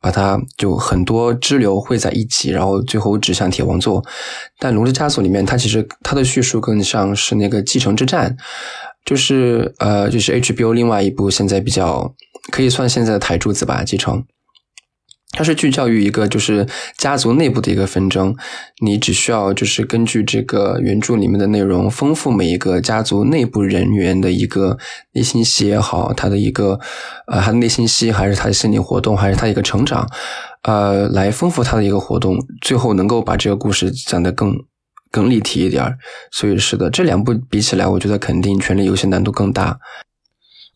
[0.00, 4.04] 把它就很多支流汇在一起，然后最后指向铁王座。
[4.58, 8.36] 但《龙之枷锁》里面，它其实它的叙述更像是那个继承之战，
[9.04, 12.14] 就是呃，就是 HBO 另外一部现在比较
[12.52, 14.24] 可以算现在的台柱子吧，继承。
[15.32, 16.66] 它是聚焦于一个就是
[16.96, 18.34] 家族内部的一个纷争，
[18.82, 24.78] 你只需要就是根据这个原著里面的内容，丰富每一个家族内部人员的一个
[25.12, 26.80] 内心戏也好，他的一个
[27.26, 30.08] 呃他的内心戏，还是他的心理活动，还是他一个成长，
[30.62, 34.56] 呃，来丰富他的一个活动，最后能够把这个故事讲得更
[35.10, 35.84] 更立体一点。
[36.32, 39.78] 所以是的，这两部比起来，我觉得肯定《权力游戏》难度更大。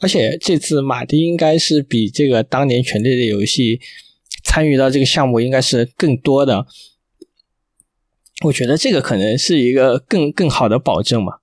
[0.01, 3.79] 而且这次马丁应该是比这个当年《权力的游戏》。
[4.43, 6.67] 参与到这个项目应该是更多的，
[8.45, 11.39] 我觉得这个可能是一个更更好的保证嘛。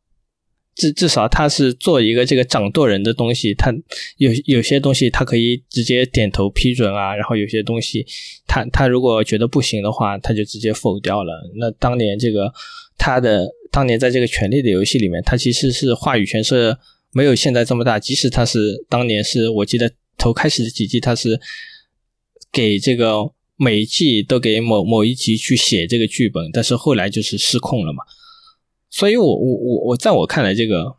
[0.76, 3.74] 至至少他是做一个这个掌舵人的东西，他
[4.16, 8.06] 有有些东西他可以直接点头批准啊，然后有些东西
[8.48, 11.34] 他他如果觉得不行的话，他就直接否掉了。
[11.58, 12.54] 那当年这个
[12.98, 16.78] 他的当年在这个权力的游戏里面，他其实是话语权是
[17.12, 21.40] 没有现在这么大，即使他是当年是我记得头开始的几季他是。
[22.52, 28.04] 给这个每一季都给某某一集去写这个剧本，但是后来就是失控了嘛。
[28.90, 30.96] 所以我我我我在我看来，这个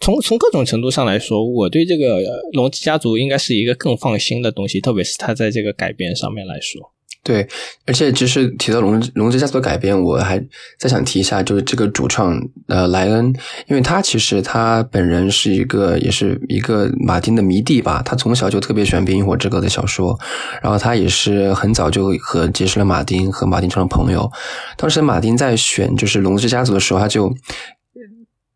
[0.00, 2.20] 从从各种程度上来说，我对这个
[2.52, 6.93] 《龙之家族》应该是一个更放心的东西，特别是他在这个改编上面来说。
[7.24, 7.48] 对，
[7.86, 10.38] 而且其实提到龙龙之家族的改编，我还
[10.78, 13.34] 再想提一下，就是这个主创呃莱恩，
[13.66, 20.18] 因为他其实他本人是一个也是一个马丁的迷弟吧，他从小就特别喜欢《冰与火之歌》的小说，
[20.62, 24.30] 然后他也是很早就和结识了马丁，和马丁成了朋友。
[24.76, 27.34] 当时马丁在选就是龙之家族的时候，他就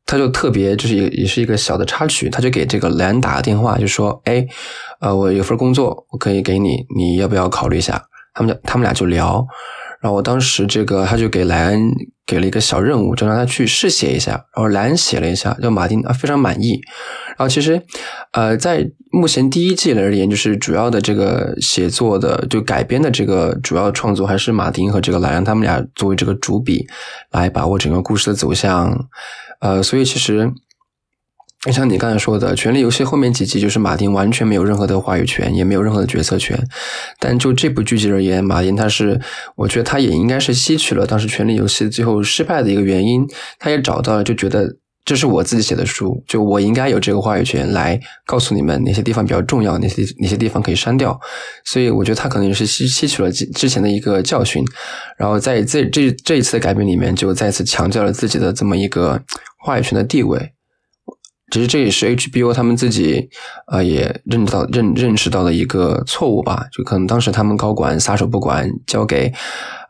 [0.05, 4.47] 他就特别就是也也是一个小的插曲，他就给这个莱恩打个电话，就说：“哎，
[5.01, 8.05] 呃，我有份工作，我可以给你，你要不要考虑一下？”
[8.39, 9.45] 他们他们俩就聊，
[10.01, 11.91] 然后我当时这个他就给莱恩
[12.25, 14.31] 给了一个小任务，就让他去试写一下。
[14.55, 16.81] 然后莱恩写了一下，叫马丁啊非常满意。
[17.37, 17.83] 然后其实
[18.33, 26.87] 呃在目前第一季而言，就是主要的这个写作的就改编的这个主要创作还是马丁和这个莱恩他们俩作为这个主笔
[27.33, 29.09] 来把握整个故事的走向。
[29.61, 30.53] 呃，所以其实。
[31.67, 36.57] 就像你刚才说的，《权力游戏》后面几集就是马丁完全没有任何的话语权，也没有任何的决策权。
[37.19, 39.21] 但就这部剧集而言，马丁他是，
[39.57, 43.27] 我觉得他也应该是吸取了当时《权力游戏》最后失败的一个原因，
[43.59, 51.19] 他也找到了，就觉得这是我自己写的书，就我应该有这个话语权来告诉你们哪些地方比较重要，哪些哪些地方可以删掉。
[51.65, 54.65] 所以我觉得他可能也是吸吸取了之前的一个教训，
[55.19, 59.21] 然后在这这这一次的改编里面，就再次强调了自己的这么一个
[59.59, 60.53] 话语权的地位。
[61.51, 63.29] 其实这也是 HBO 他们自己
[63.73, 69.33] 呃也认知到认认识到的一个错误吧，就可能当时他们高管撒手不管，交给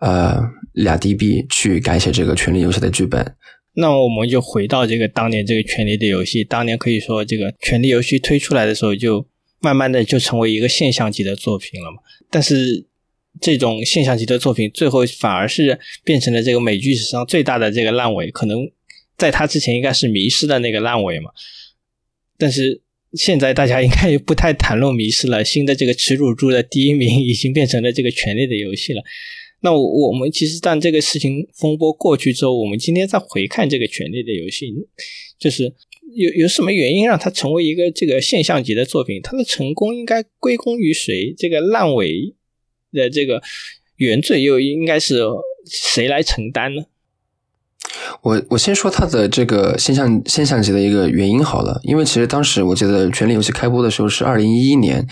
[0.01, 0.41] 呃
[0.75, 3.35] 俩 DB 去改写这个《权力游戏》的剧本。
[3.75, 9.27] 那我们就回到这个当年这个《权力的游戏》，当年可以说这个《权力游戏》推出来的时候，就
[9.61, 11.99] 慢慢的就成为一个现象级的作品了嘛。
[12.31, 12.87] 但是
[13.41, 18.59] 这种现象级的作品，最后反而是变成了这个美剧史上最大的这个烂尾，可能。
[19.19, 21.31] 在他之前应该是迷失的那个烂尾嘛，
[22.39, 22.81] 但是
[23.12, 25.45] 现在大家应该也不太谈论迷失了。
[25.45, 29.03] 新的这个耻辱柱的第一名已经变成了这个权力的游戏了。
[29.61, 34.73] 那我们其实当这个事情风波过去之后，我们今天再回看这个权力的游戏，
[35.37, 35.75] 就是
[36.14, 39.21] 有有什么原因让它成为一个这个现象级的作品？
[39.21, 41.35] 它的成功应该归功于谁？
[41.37, 42.37] 这个烂尾
[42.93, 43.43] 的这个
[43.97, 45.23] 原罪又应该是
[45.66, 46.85] 谁来承担呢？
[48.22, 55.07] 我我先说它的这个现象现象级的一个原因好了，因为其实当时我记得《权力游戏》开播的时候是二零一一年，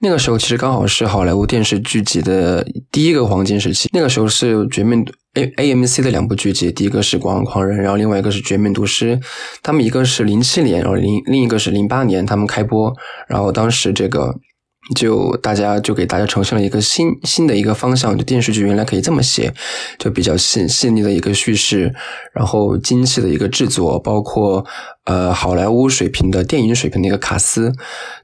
[0.00, 3.88] 那个时候其实刚好是好莱坞电视剧集的第一个黄金时期。
[3.92, 5.04] 那个时候是《绝命
[5.34, 9.16] A A M C》的两部剧集，第一个是《广场狂人》，然后另外一个是《绝命毒师》。
[9.62, 12.92] 他们一个是零七年，然后另另一个是零八年，他们开播。
[13.28, 14.34] 然后当时这个。
[14.94, 19.52] 就大家就给大家呈现了一个新新的一个方向，就电视剧原来可以这么写，
[19.98, 21.94] 就比较细细腻的一个叙事，
[22.32, 24.64] 然后精细的一个制作，包括
[25.04, 27.72] 呃好莱坞水平的电影水平的一个卡斯。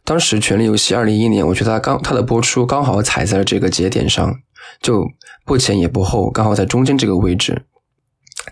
[0.04, 4.34] 当时《权力游戏》二零一一年，我觉得它刚它的播出刚好踩在了这个节点上，
[4.80, 5.06] 就
[5.44, 7.64] 不前也不后，刚好在中间这个位置。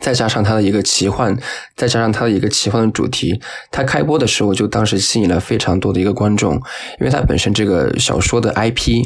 [0.00, 1.36] 再加上它的一个奇幻，
[1.76, 3.40] 再加上它的一个奇幻的主题，
[3.70, 6.54] 它开播的时候就当时吸引了非常多的一个观众，
[6.98, 9.02] 因为它本身这个小说的 IP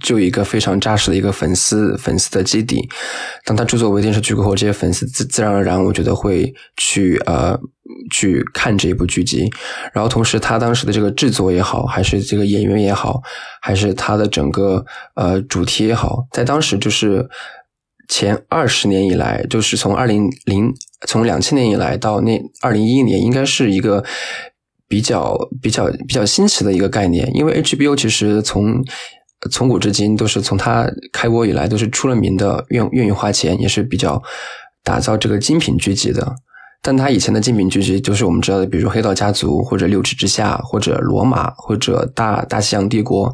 [0.00, 2.88] 就一个非常扎实的一个粉丝粉丝的基底。
[3.44, 7.58] 当它制作为电视剧过后，这些粉丝自自然而然，我觉得会去呃
[8.12, 9.50] 去看这一部剧集。
[9.92, 13.20] 然后同时，它当时的这个制作也好，还是这个演员也好，
[13.60, 14.84] 还是它的整个
[15.16, 17.28] 呃主题也好，在当时就是。
[18.08, 20.72] 前二十年以来，就是从二零零
[21.06, 24.04] 从两千年以来到那二零一一年，应该是一个
[24.86, 27.30] 比较比较比较新奇的一个概念。
[27.34, 28.84] 因为 HBO 其实从
[29.50, 34.22] 从古至今都是从它开播以来都是出了名的愿愿意花钱，也是比较
[34.82, 36.34] 打造这个精品剧集的。
[36.86, 43.30] 但他以前的精品剧集，就是我们知道的，比如《黑道家族》或者《六尺之下》或者《罗马》或者《大大西洋帝国》，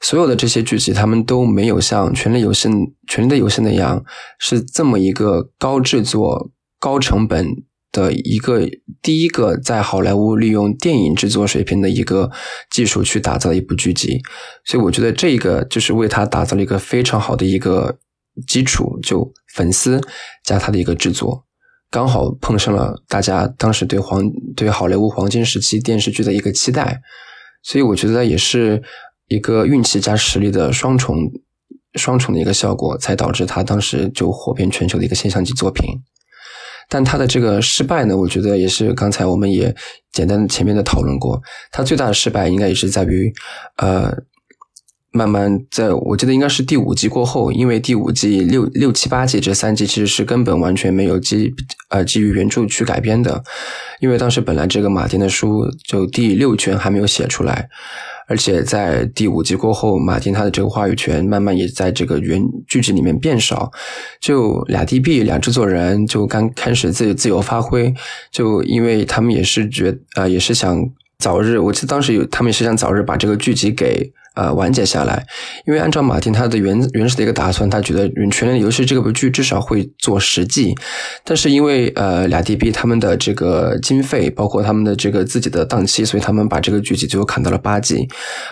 [0.00, 2.68] 所有的这些剧集，他们都没有像《权力游戏》
[3.08, 4.04] 《权力的游戏》那样，
[4.38, 7.44] 是这么一个高制作、高成本
[7.90, 8.60] 的一个
[9.02, 12.30] 第一个在好莱坞利用电影制作水平的一个
[12.70, 14.20] 技术去打造一部剧集。
[14.64, 17.98] 所以，我觉得这个就是为他打造了一个非常好的一个
[18.46, 20.00] 基础，就粉丝
[20.44, 21.44] 加他的一个制作。
[21.94, 27.00] 刚好碰上了大家当时对黄对好莱坞黄金时期电视剧的一个期待，
[27.62, 28.82] 所以我觉得也是
[29.28, 31.16] 一个运气加实力的双重
[31.94, 35.88] 双重的一个效果，才导致他当时就火遍全球的一个现象级作品。
[36.88, 39.72] 但他的这个失败呢，我觉得也是刚才我们也
[40.10, 41.40] 简单前面的讨论过，
[41.70, 43.32] 他最大的失败应该也是在于
[43.76, 44.12] 呃。
[45.16, 51.54] 慢慢在我记得应该是第五集过后，因为第五季六六七八季这三季其实是根本完全没有基
[51.88, 53.44] 呃基于原著去改编的，
[54.00, 57.68] 因为当时本来这个马丁的书就第六卷还没有写出来，
[58.26, 63.70] 而且在第五集过后，马丁他的这个话语权慢慢也在这个原剧集里面变少，
[64.20, 67.94] 就俩 DB 俩制作人就刚开始自自由发挥，
[68.32, 70.76] 就因为他们也是觉呃也是想
[71.20, 74.12] 早日，我记得当时有他们也是想早日把这个剧集给。
[74.34, 75.24] 呃，完结下来，
[75.64, 80.74] 因为按照马丁他的原原始的一个打算，他觉得《权力的游戏》这部剧至少会做十季，
[81.22, 88.08] 但是因为呃俩 DB 他们的这个经费，包括他们的这个自己的档期，所以他们把这个剧集最后砍到了八季。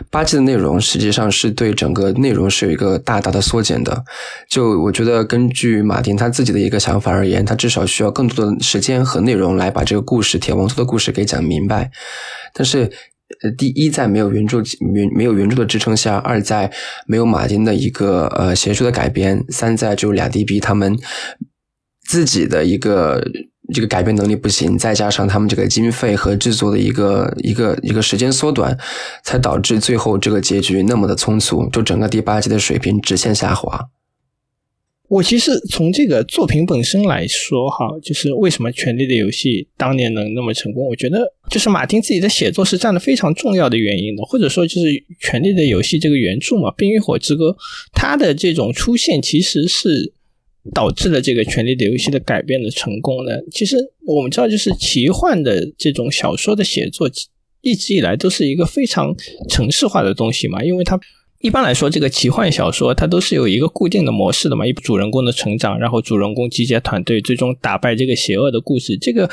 [0.08, 4.04] 八季的内容实际上是对整个内容是有一个大大的缩减的。
[4.48, 11.90] 就我觉得，根据马丁他自己的一个想法而言，他至少需要更多的时间和内容来把这个故事《铁王座》的故事给讲明白，
[12.54, 12.92] 但是。
[13.42, 14.58] 呃，第一在没有原著
[14.94, 16.70] 原没有原著的支撑下，二在
[17.06, 20.98] 没有马丁的一个呃协助的改编，三在就俩 DB 他们
[22.06, 23.24] 自己的一个
[23.72, 28.76] 这个改编能力不行，再加上他们这个经费和制作的一个一个一个时间缩短，
[29.24, 33.88] 才导致最后这个结局那么的匆促，就整个第八季的水平直线下滑。
[35.12, 40.86] 我其实从这个作品本身来说，哈，就是为什么《权力的游戏》当年能那么成功？
[40.86, 44.86] 我觉得就是马丁自己的写作是占了非常重要的原因的，或者说就是
[45.20, 47.50] 《权力的游戏》这个原著嘛，《冰与火之歌》
[47.92, 50.14] 它的这种出现，其实是
[50.72, 53.44] 导致了这个《权力的游戏》的改变的成功的。
[53.50, 57.06] 其实我们知道，就是奇幻的这种小说的写作，
[57.60, 59.14] 一直以来都是一个非常
[59.50, 60.98] 城市化的东西嘛，因为它。
[61.42, 68.96] 一般来说，这个奇幻小说它都是有一个固定的模式的嘛，一主人公的成长，然后主人公集结团队，最终打败这个邪恶的故事。
[68.96, 69.28] 这个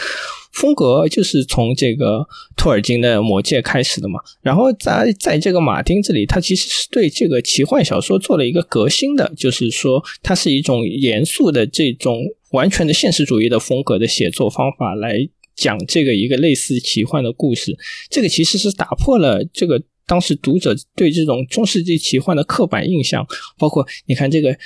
[0.52, 2.26] 风格就是从这个
[2.58, 4.20] 托尔金的《魔戒》开始的嘛。
[4.42, 17.78] 然后在在这个马丁这里，他其实是对这个奇幻小说做了一个革新的，就是说它是一种严肃的这种完全的现实主义的风格的写作方法来讲这个一个类似奇幻的故事。
[18.10, 19.80] 这个其实是打破了这个。
[20.10, 23.24] 当时读者对这种中世纪奇幻的刻板印象，
[23.60, 24.58] 包括你看这个，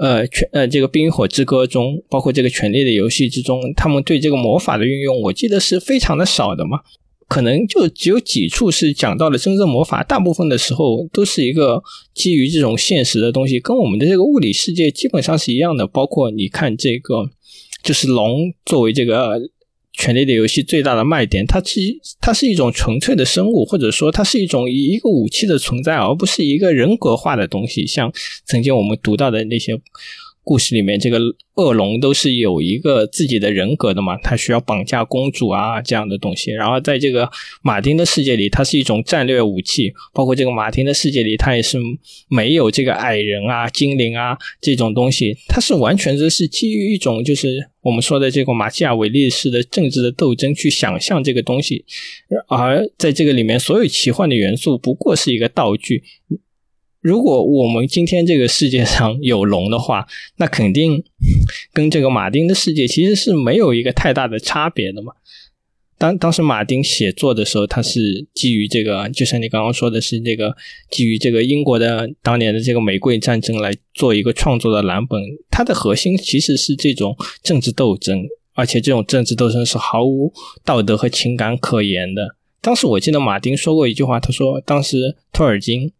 [0.00, 6.80] 呃，权呃这个《冰与火之歌》中，包括这个《权力的游戏》之中，他们对这个魔法的运用，我记得是非常的少的嘛，
[7.28, 11.82] 可能就只有几处是讲到了真正魔法，大部分的时候都是一个
[12.14, 15.86] 基于这种现实的东西，跟我们的这个物理世界基本上是一样的。
[15.86, 17.28] 包括你看这个，
[17.82, 19.38] 就是龙作为这个。
[19.98, 21.80] 权力的游戏最大的卖点，它是
[22.20, 27.84] 它是一种纯粹的生物，或者说它是一种一个武器的存在，而不是一个人格化的东西。
[27.86, 28.10] 像
[28.46, 29.78] 曾经我们读到的那些。
[30.48, 31.18] 故事里面，这个
[31.56, 36.50] 恶龙都是有一个自己的人格的嘛，他需要绑架公主啊这样的东西。
[36.52, 37.28] 然后在这个
[37.60, 39.92] 马丁的世界里，它是一种战略武器。
[40.14, 41.76] 包括这个马丁的世界里，它也是
[42.30, 51.84] 没有这个矮人啊、精灵啊这种东西，它是完全的是基于一种就是我们说的这个马基雅维利式的政治的斗争去想象这个东西。
[52.48, 56.02] 而在这个里面，所有奇幻的元素不过是一个道具。
[57.08, 60.06] 如果我们今天这个世界上有龙的话，
[60.36, 61.02] 那肯定
[61.72, 65.14] 跟这个马丁的世界其实是没有一个太大的差别的嘛。
[65.96, 70.54] 当当时马丁写作的时候，他是基于这个，就像你刚刚说的是这个
[70.90, 75.18] 基于这个英国的当年的这个玫瑰战争来做一个创作的蓝本，
[75.50, 80.30] 它的核心其实是这种政治斗争，而且这种政治斗争是毫无
[80.62, 82.36] 道德和情感可言的。
[82.60, 85.90] 当时我记得马丁说过一句话，他说当时托尔金。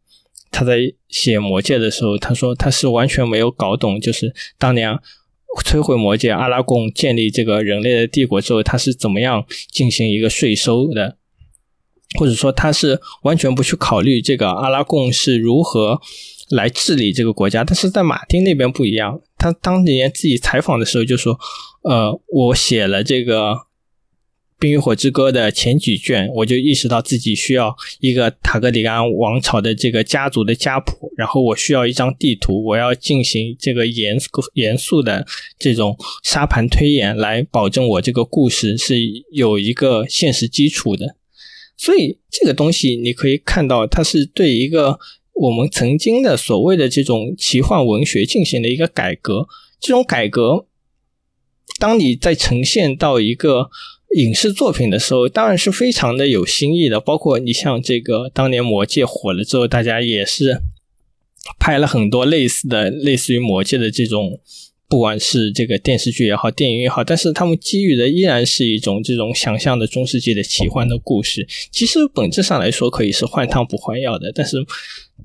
[0.59, 4.93] 他在写《魔戒》的时候，他说他是完全没有搞懂，就是当年
[5.65, 11.17] 摧毁魔戒，阿拉贡建立这个人类的帝国之后，他是怎么样进行一个税收的，
[12.19, 16.01] 或者说他是完全不去考虑这个阿拉贡是如何
[16.51, 17.63] 来治理这个国家。
[17.63, 21.39] 但是在马丁那边不一样，他当年自己采访的时候就说
[21.89, 23.53] ：“呃，我写了这个。”
[24.59, 35.25] 《冰与火之歌》的前几卷，我就意识到自己需要一个塔格里安王朝的这个家族的家谱，然后我需要一张地图，我要进行这个严肃严肃的
[35.61, 38.97] 这种沙盘推演，来保证我这个故事是
[39.31, 41.15] 有一个现实基础的。
[41.77, 44.99] 所以这个东西你可以看到，它是对一个
[45.35, 49.47] 我们曾经的所谓的这种奇幻文学进行了一个改革。
[49.81, 50.67] 这种改革，
[51.79, 53.71] 当你在呈现到一个。
[54.17, 56.99] 影视作品的时候，当然是非常的有新意的。
[56.99, 60.63] 包括你像这个当年《魔戒》火了之后，大家也是
[61.59, 64.41] 拍了很多类似的、类似于《魔戒》的这种
[64.89, 71.47] 不管是这个电视剧也好，电影也好，但是他们基于的依然是一种这种想象的中世纪的奇幻的故事。
[71.71, 74.33] 其实本质上来说，可以是换汤不换药的。
[74.35, 74.57] 但是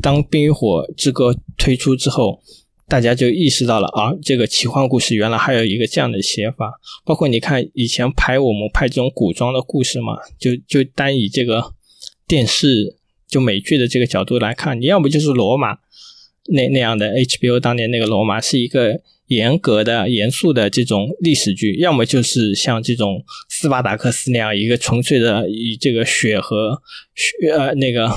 [0.02, 2.42] 当《冰与火之歌》推出之后，
[2.94, 6.74] 大家就意识到了啊，这个奇幻故事原来还有一个这样的写法。
[7.04, 11.74] 包括你看以前拍我们拍这种古装的故事嘛，就就单以这个
[12.28, 12.96] 电视
[13.28, 15.80] 就美剧的这个角度来看，你要不就是罗马
[16.50, 19.02] 那那样的 HBO 当年那个罗马是一个。
[19.28, 26.80] 严格的、严肃的这种历史剧，要么就是像这种斯巴达克斯那样一个纯粹的以这个血和
[27.16, 28.12] 血呃那个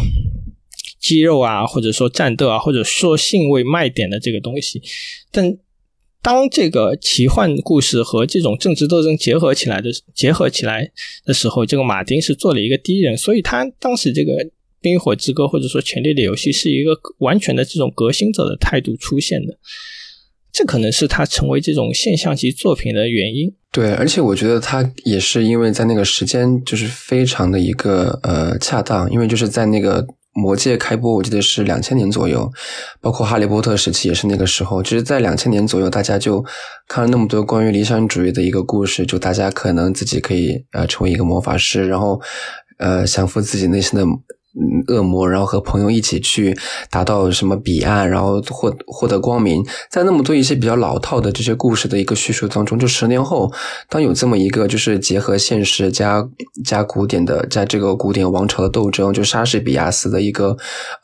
[1.06, 4.82] 肌肉啊，或者说战斗啊，或者说性为卖点的这个东西。
[5.30, 5.56] 但
[6.20, 10.90] 当这个奇幻故事和这种政治斗争结合起来的结合起来
[11.24, 14.32] 的时候，这个马丁是做了一个第一人，所以他当时这个
[14.80, 19.56] 《冰与火之歌》或者说《权力的游戏》是一个完全的这种革新者的态度出现的。
[20.52, 23.54] 这可能是他成为这种现象级作品的原因。
[23.70, 30.06] 对，而且我觉得他也是因为在那个时间就是非常的一个呃恰当，因为就是在那个
[30.36, 32.52] 魔界开播，我记得是两千年左右，
[33.00, 36.44] 包括哈利波特时期也是那个时候，其实在两千年左右，大家就
[36.86, 42.20] 看了那么多关于理想主义的一个故事，就大家可能自己可以呃成为一个魔法师，然后
[42.78, 44.04] 呃降服自己内心的。
[44.88, 46.56] 恶魔，然后和朋友一起去
[46.90, 49.64] 达到什么彼岸，然后获获得光明。
[49.90, 53.52] 在那么多一些比较老套的这些故事的一个叙述当中，就十年后，
[53.88, 56.26] 当有这么一个就是结合现实加
[56.64, 60.56] 加古典的，在这个古典王朝的斗争，就莎士比亚斯的一个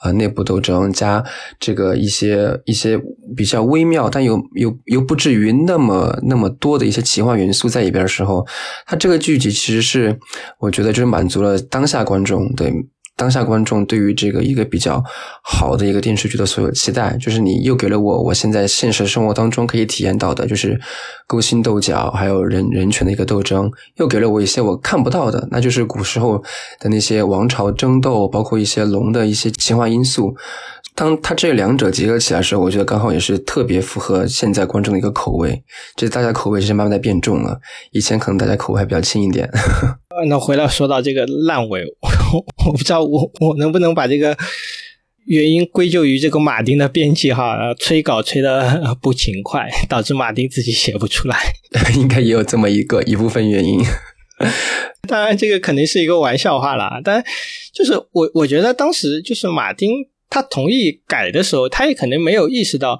[0.02, 1.24] 呃内部斗争，加
[1.60, 2.98] 这个一些一些
[3.36, 8.46] 比较微妙，但又又又不至于那么那么多的一些奇幻元素在里边的时候，
[8.86, 10.18] 它这个剧集其实是
[10.58, 12.72] 我觉得就是满足了当下观众对。
[13.16, 15.02] 当下观众对于这个一个比较
[15.42, 20.80] 好的一个电视剧的所有期待，就是你又给了我我现在现实生活当中可以体验到的，就是
[21.26, 26.42] 勾心斗角，还有人人权的一个斗争，又给了我一些我看不到的，那就是古时候
[26.80, 30.34] 的那些王朝争斗，包括一些龙的一些奇幻因素。
[30.94, 35.62] 当它这两者结合起来的时候，我觉得刚好也是特别符合现在观众的一个口味。
[35.96, 37.58] 就是大家口味其实慢慢在变重了，
[37.92, 39.50] 以前可能大家口味还比较轻一点。
[40.28, 42.08] 那回来说到这个烂尾，我
[42.40, 44.36] 不知道我我能不能把这个
[45.26, 51.36] 原因归咎于这个马丁的编辑哈，催稿催的不勤快，导致马丁自己写不出来。
[51.96, 53.80] 应该也有这么一个一部分原因。
[55.08, 57.00] 当然，这个肯定是一个玩笑话了。
[57.04, 57.22] 但
[57.72, 59.90] 就是我我觉得当时就是马丁。
[60.34, 62.98] 他同意改的时候，他也可能没有意识到，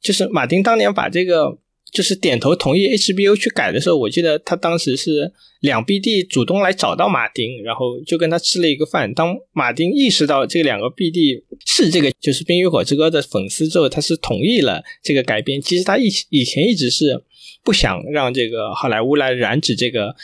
[0.00, 1.58] 就是马丁当年把这个
[1.90, 9.12] 就是点头同意 HBO 去改的时候，我记得他当时是两 BD 主动来找到马丁，然后就跟他吃了一个饭。
[9.14, 15.60] 当马丁意识到这两个 BD 是这个就是《冰与火之歌》的粉丝之后，他是同意了这个改编。
[15.60, 17.22] 其实他以以前一直是
[17.64, 20.14] 不想让这个好莱坞来染指这个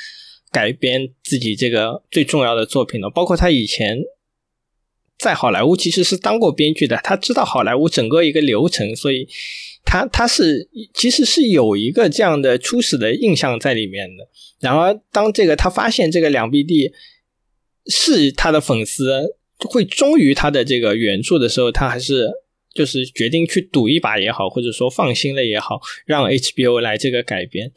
[0.53, 3.99] 改编自己这个最重要的作品的，包括他以前。
[5.17, 9.27] 在好莱坞其实是当过编剧的，他知道好莱坞整个一个流程，所以
[9.85, 14.28] 他他是其实是有一个这样的初始的印象在里面的。
[14.61, 16.93] 然而，当这个他发现这个两 B D
[17.87, 22.28] 是他的粉丝会忠于他的这个原著的时候，他还是
[22.74, 27.70] 就是决定去赌一把也好，或者说放心了也好，让 HBO 来这个改编。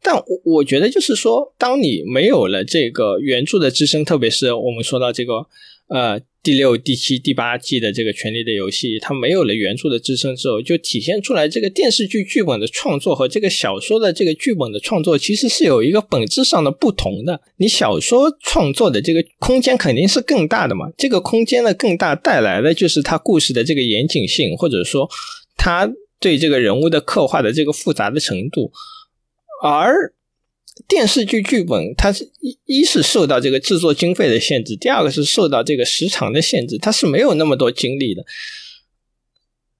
[0.00, 5.46] 但我我觉得就是说，当你没有了这个原著的支撑，特别是我们说到这个
[5.88, 6.20] 呃。
[6.48, 17.38] 第六、第七、第八季的这个《权力的游戏》，它没有了原著的支撑之后，就体现出来这个电视剧剧本的创作和这个小说的这个剧本的创作其实是有一个本质上的不同的。
[17.58, 25.06] 你小说创作的这个空间肯定是更大的嘛，这个空间的更大带来的就是它故事的这个严谨性，或者说
[25.58, 25.86] 它
[26.18, 28.72] 对这个人物的刻画的这个复杂的程度，
[29.62, 30.14] 而。
[30.86, 38.24] 电视剧剧本，它是一一是受到这个制作经费的限制，第二个是受到这个时长的限制，它是没有那么多精力的。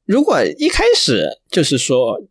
[0.05, 2.23] 如果一开始就是说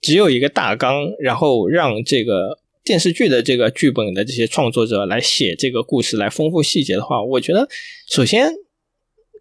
[0.00, 7.68] 只有一个大纲，然后让这个电视剧的这个剧本的这些创作者来写这个故事，来丰富细节的话，我觉得
[8.08, 8.52] 首先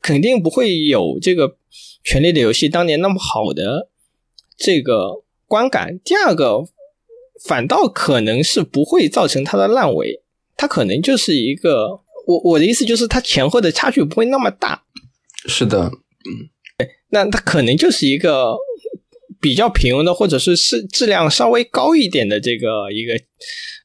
[0.01, 1.49] 肯定不会有这个
[2.03, 3.89] 《权力的游戏》当年那么好的
[4.57, 5.99] 这个观感。
[6.03, 6.65] 第二个。
[7.47, 10.21] 反倒可能是不会造成它的烂尾，
[10.57, 14.83] 它可能就是一个我我的意思就是它前后的差距不会那么大。
[15.47, 16.49] 是的，嗯，
[17.09, 18.55] 那它可能就是一个
[19.39, 23.13] 比较平庸的，或者是是质量稍微高一点的这个一个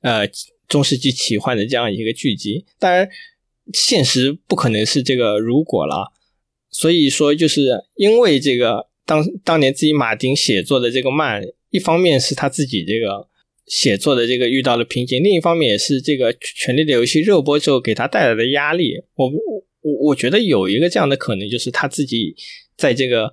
[0.03, 0.27] 呃
[0.67, 2.65] 中世纪奇幻的这样一个剧集。
[2.79, 3.09] 当然，
[3.75, 6.13] 现实不可能是这个如果了，
[6.71, 11.43] 所以说就是因为这个当当年自己马丁写作的这个慢。
[11.73, 13.29] 一方面是他自己这个
[13.71, 18.97] 写作的这个遇到了瓶颈，另一方面也是这个《权力的游戏》热播之后给他带来的压力。
[19.15, 19.31] 我
[19.81, 22.35] 我我觉得有一个这样的可能，就是他自己
[22.77, 23.33] 在这个。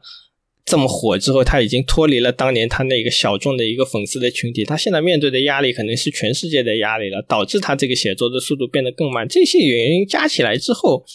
[0.69, 9.25] 这么火之后，他已经脱离了当年他那个小众的一个粉丝的群体，他现在面对的压力可能是全世界的压力了，导致他这个写作的速度变得更慢。
[9.25, 11.05] 这些原因加起来之后，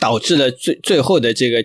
[0.00, 1.62] 导致了最最后的这个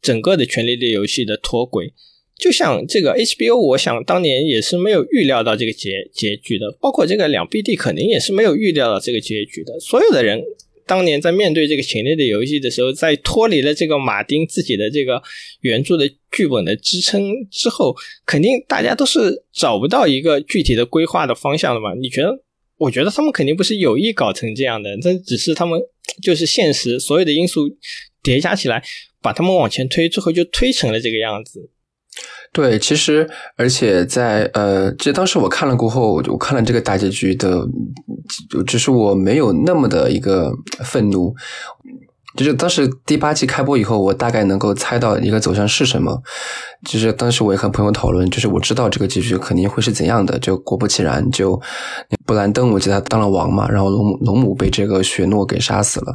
[0.00, 1.92] 整个的权力的游戏的脱轨。
[2.38, 10.42] 就像这个 HBO，我想当年也是没有预料到这个结结局的，包括这个两 BD 肯定也是没有预料到这个结局的，所有的人。
[10.86, 15.22] 当年在面对这个权力的游戏的时候，在脱离了这个马丁自己的这个
[15.62, 21.94] 原著的剧本的支撑之后，肯定大家都是找不到一个具体的规划的方向的嘛？
[21.94, 22.44] 你觉得？
[22.76, 25.80] 我觉得他们肯定不是有意搞成这样的，这只是他们
[26.22, 27.62] 就是现实所有的因素
[28.22, 28.82] 叠加起来，
[29.22, 31.70] 把他们往前推，最后就推成了这个样子。
[32.54, 37.66] 对，其实而且在呃，其实当时我看了过后，我看了这个大结局的，
[38.48, 40.52] 就只是我没有那么的一个
[40.84, 41.34] 愤怒。
[42.36, 46.22] 就是当时第八季开播以后，我大概能够猜到一个走向是什么。
[46.88, 50.38] 就是当时我也和朋友讨论，就是我知道这个结局肯定会是怎样的。
[50.38, 51.60] 就果不其然，就
[52.24, 56.14] 布兰登，我记得他当了王嘛，然后龙龙母被这个雪诺给杀死了。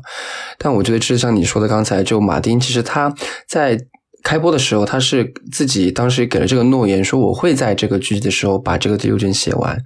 [0.58, 3.14] 但我觉得，就像你说的刚才，就马丁，其实他
[3.46, 3.78] 在。
[4.24, 9.78] 开播的时候，他是自己当时给了这个诺言，说我会在这个剧集的时候把这个第六卷写完。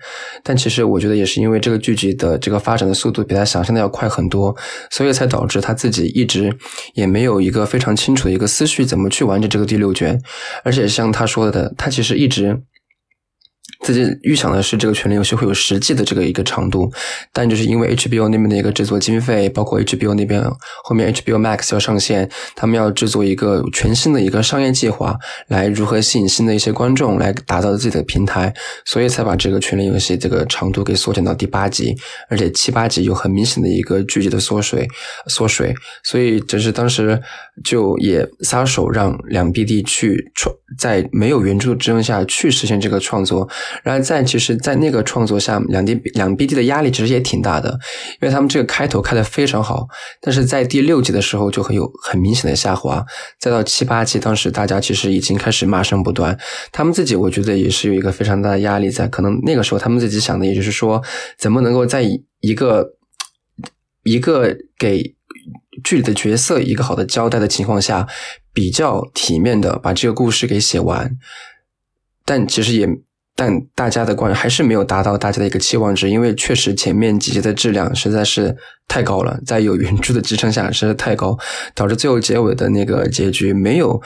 [0.44, 4.56] 但其实我觉得也是因为这个剧集的这个发展的速度比他想象的要快很多，
[4.90, 6.56] 所以才导致他自己一直
[6.96, 10.20] 也没有一个非常清楚的一个思绪，怎么去完成这个第六卷。
[10.64, 12.64] 而且像他说的，他其实一直。
[13.84, 16.90] 自己预想的是这个权力游戏会有实际的这个一个长度，
[17.34, 20.42] 但就是因为 HBO 那边的一个制作经费，包括 HBO 那边
[20.86, 25.18] 后面 HBO Max 要上线，他们要制作一个全新的一个商业计划，
[25.48, 28.54] 来如何吸引新的一些观众来打造自己的平台，
[28.86, 31.94] 所以才把这个权力游戏这个长度给缩减到第八集，
[32.30, 34.88] 而且七八集有很明显的一个剧集的缩水
[35.28, 37.22] 缩水，所以这是当时
[37.66, 43.50] 就也撒手让两 BD 去创，在没有原著支撑下去实现这个创作。
[43.82, 47.72] 然后在其实，在那个创作下，两 D 两 BD 的压力其实也挺大的，
[48.22, 49.88] 因为他们这个开头开的非常好，
[50.22, 53.04] 但是在第六集的时候就很有很明显的下滑，
[53.40, 56.38] 再到七八集，当时大家其实已经开始骂声不断，
[56.72, 61.02] 他们自己我觉得也是有一个非常大的压力在，可能那个时候他们自己想的也就是说，
[61.38, 62.04] 怎么能够在
[62.42, 62.94] 一个
[64.04, 65.16] 一个给
[65.84, 68.08] 剧里的角色一个好的交代的情况下，
[68.54, 71.18] 比较体面的把这个故事给写完，
[72.26, 72.88] 但其实也。
[73.36, 78.56] 但大家的观还是没有达到大家的一个期望值，因为确实前面几集的质量实在是
[78.88, 81.38] 太高了，在有原著的支撑下实在太高，
[81.74, 84.00] 导致最后结尾的那个结局没有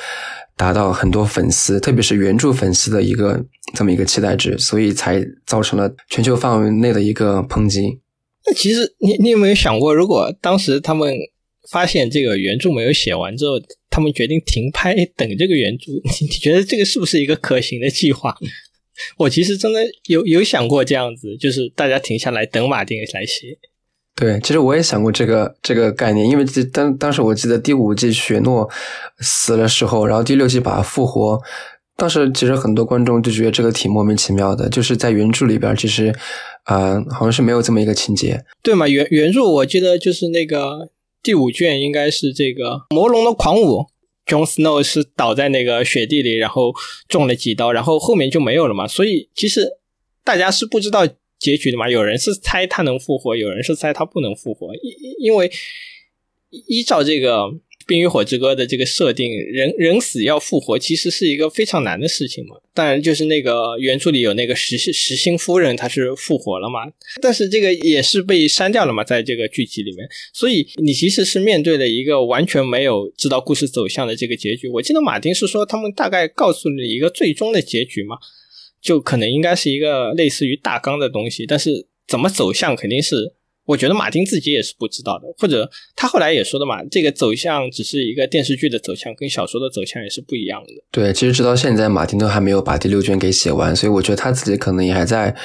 [0.56, 8.00] 达到很多粉丝，特别是原著粉丝的一个这么一个期待值，所以才造成了全球范围内的一个抨击。
[8.46, 11.14] 那其实你你有没有想过，如果当时他们
[11.70, 13.60] 发现这个原著没有写完之后，
[13.90, 18.34] 他们决定停拍等这个原著，你觉得这个是不是一个可行的计划？
[19.18, 23.58] 我其实真的有有想过这样子，就是大家停下来等马丁来写。
[24.16, 28.68] 对，其实我也想过这个这个概念，因为当当时我记得第五季雪诺
[29.20, 31.40] 死的时候，然后第六季把他复活，
[31.96, 36.12] 当时其实很多观众就觉得这个挺莫名其妙的，就是在原著里边其实
[36.64, 38.44] 啊好像是没有这么一个情节。
[38.64, 40.90] 对嘛，原原著我记得就是那个
[41.22, 43.86] 第五卷应该是这个魔龙的狂舞。
[44.28, 46.74] Jon Snow 是倒在那个雪地里，然后
[47.08, 48.88] 中了几刀，然后后面就没有了嘛。
[48.88, 49.68] 所以其实
[50.24, 51.08] 大家是不知道
[51.40, 51.90] 结局的嘛。
[51.90, 54.76] 有人是猜他能复活，有人是猜他不能复活。
[54.76, 55.52] 因因为
[56.50, 57.44] 依照这个。
[57.88, 62.58] 《冰与火之歌》的这个设定，人人死要复活，其实是一个非常难的事情嘛。
[62.74, 66.82] 当然，就是那个原著里有那个石石心夫人，她是复活了嘛。
[67.22, 70.08] 但是这个也是被删掉了嘛，在这个剧集里面。
[70.34, 74.68] 所以你其实是面对了一个完全没有知道故事走向的这个结局。
[74.68, 78.18] 我记得马丁是说，他们大概告诉你一个最终的结局嘛，
[78.82, 83.37] 就可能应该是一个类似于大纲的东西，但是怎么走向肯定是。
[83.68, 90.70] 我觉得马丁自己也是不知道的，或者他后来也说的嘛，这个走向只是一个电视剧的走向，跟小说的走向也是不一样的。
[90.90, 95.36] 对，其实直到现在，马丁都还没有把第六卷给写完，所以我觉得他自己可能也还在，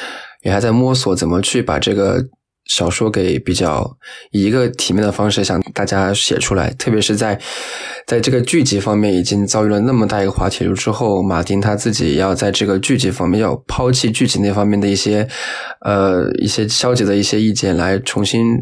[0.45, 2.25] 也还在摸索怎么去把这个。
[2.67, 3.99] 小说给比较
[4.31, 7.39] 以一个体面的方式向大家写出来，特别是在
[8.07, 15.29] 在这个剧集方面已经遭遇了那么大一个滑铁卢之后，马丁他自己要在这个剧集方面要抛弃剧集那方面的一些
[15.81, 18.57] 呃一些消极的一些意见，来重新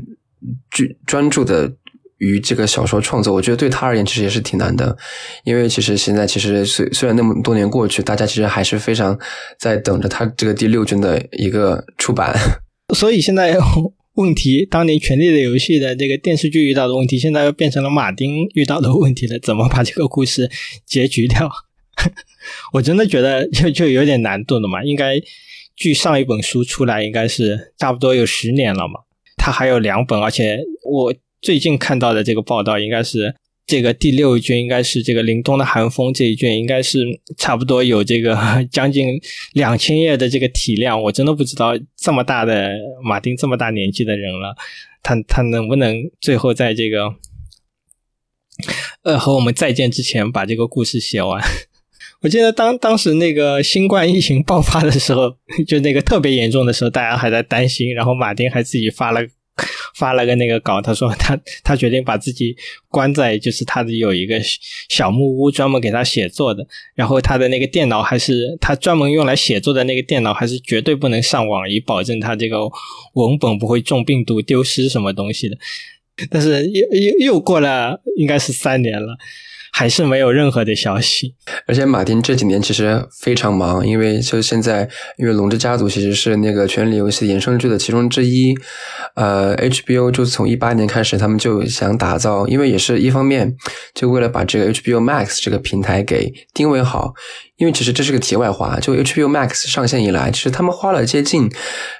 [0.70, 1.70] 剧专注的
[2.18, 4.96] 于这个小说创作，我觉得对他而言其实也是挺难的，
[5.44, 9.16] 因为其实现在其实虽虽然那么多年过去，大家其实还是非常
[9.58, 12.34] 在等着他这个第六卷的一个出版。
[12.94, 13.56] 所以现在
[14.14, 20.50] 问题，当年《权力的游戏》的这个电视剧遇到的问题，现在又变成了马丁遇到的问题了，怎么把这个故事
[20.84, 21.50] 结局掉？
[22.74, 25.20] 我真的觉得就就有点难度了嘛，应该。
[25.76, 29.00] 距上一本书出来应该是差不多有十年了嘛，
[29.38, 33.34] 它还有两本，而且我最近看到的这个报道应该是
[33.70, 36.98] 这个第六卷应该是这个凛冬的寒风这一卷应该是
[37.36, 38.36] 差不多有这个
[38.72, 39.06] 将近
[39.52, 42.72] 两千页的这个体量，我真的不知道这么大的
[43.04, 44.56] 马丁这么大年纪的人了，
[45.04, 47.14] 他他能不能最后在这个
[49.04, 51.40] 呃和我们再见之前把这个故事写完。
[52.22, 57.94] 我记得当当时那个新冠疫情爆发的时候，就那个特别严重的时候，大家还在担心。
[57.94, 59.20] 然后马丁还自己发了
[59.94, 62.56] 发了个那个稿，他说他 他决定把自己
[62.88, 64.40] 关在就是他的有一个
[64.88, 66.66] 小木屋，专门给他写作的。
[66.94, 72.60] 然后他的那个电脑还是他专门用来写作的那个电脑，还是绝对不能上网，以保证他这个
[73.14, 75.56] 文本不会中病毒、丢失什么东西的。
[76.30, 79.16] 但是又又又过了应该是三年了。
[79.72, 81.34] 还是没有任何的消息，
[81.66, 88.54] 而且马丁这几年其实非常忙，因为就现在，因为《龙之家族》其实是那个《权力游戏》衍生剧的其中之一，
[89.14, 93.54] 呃，HBO 就从一八年开始，他们就想打造，因为也是一方面，
[93.94, 97.14] 就为了把这个 HBO Max 这个平台给定位好。
[97.60, 101.46] 因为其实这是个题外话，就 HBO Max 上线以来，其实他们花了接近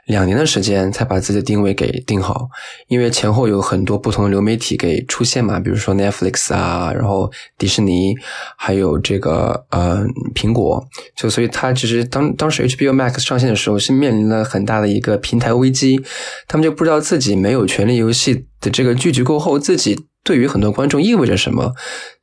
[0.07, 2.49] 两年的时间才把自己的定位给定好。
[2.89, 8.15] 因为前后有很多不同的流媒体给出现嘛，比如说 Netflix 啊，然后迪士尼，
[8.57, 10.03] 还有这个呃
[10.35, 10.83] 苹果，
[11.15, 16.01] 就所以它其实当当时 HBO Max 上线的时候是面临了很大的一个平台危机，
[16.49, 20.07] 他们就不知道自己没有权力游戏的这个剧集过后自己。
[20.23, 21.73] 对于很多观众意味着什么？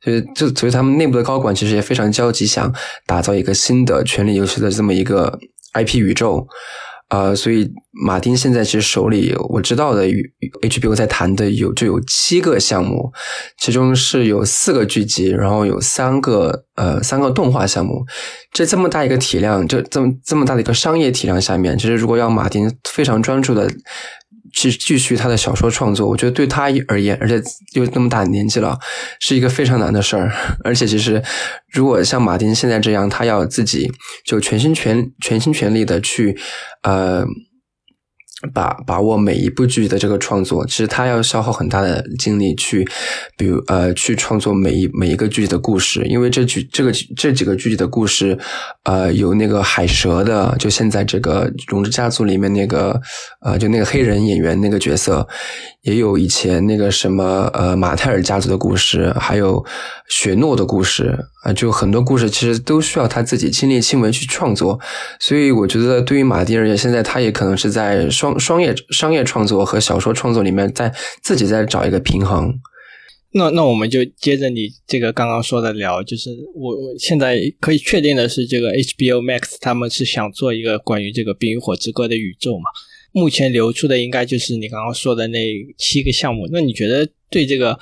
[0.02, 2.72] 所以，就所以他们内部的高管其实也非常焦急，想
[3.06, 5.38] 打造一个新的《权力游戏》的这么一个
[5.74, 6.46] IP 宇宙。
[7.08, 7.66] 啊，所以
[8.04, 10.30] 马丁现在其实手里我知道的与
[10.60, 13.10] HBO 在谈的有就有七个项目，
[13.58, 18.04] 其中是有四个剧集，然后有三个呃三个动画项目。
[18.52, 23.70] 这这么大一个体量，就这么这么大的一个商业体量下面，其实如果要马丁非常专注的。
[24.58, 27.40] 去继续他的小说创作，我觉得对他而言，而且
[27.72, 28.78] 又那么大年纪了，
[29.20, 30.32] 是一个非常难的事儿。
[30.64, 31.22] 而且，其实
[31.70, 33.92] 如果像马丁现在这样，他要自己
[34.24, 36.36] 就全心全全心全力的去，
[36.82, 37.24] 呃。
[38.52, 42.86] 把把握每一部剧的这个创作，其实他要消耗很大的精力去，
[43.36, 48.38] 比如呃，去创作每一每一个剧的故事，因为这剧这个这几个剧的故事，
[48.84, 53.00] 呃，有那个海蛇的，就现在这个《龙之家族》里面那个
[53.40, 55.26] 呃，就那个黑人演员那个角色，
[55.88, 59.64] 也有以前那个什么呃马泰尔家族的故事，还有
[60.08, 61.18] 雪诺的故事。
[61.44, 64.78] 啊，就很多故事其实都需要他自己亲力亲为去创作，
[65.18, 72.52] 所以我觉得对于马丁而言，现在他也可能是在双商业商业创作和小说创作里面，在自己在找一个平衡。
[73.32, 82.64] 那那我们就接着你这个刚刚说的聊，就是我现在可以确定的是，这个 HBO Max 他们是想做一个关于这个《冰与火之歌》的宇宙嘛？
[83.12, 85.38] 目前流出的应该就是你刚刚说的那
[85.76, 86.48] 七个项目。
[86.50, 87.78] 那你觉得对这个？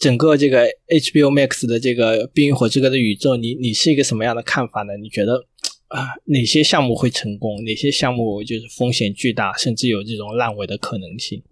[0.00, 4.96] 整个这个 HBO Max 的这个《冰与火之歌》的宇宙，你你是一个什么样的看法呢？
[4.96, 5.44] 你觉得
[5.88, 7.62] 啊，哪些项目会成功？
[7.64, 11.42] 哪些项目就是风险巨大，甚至有这种烂尾的可能性？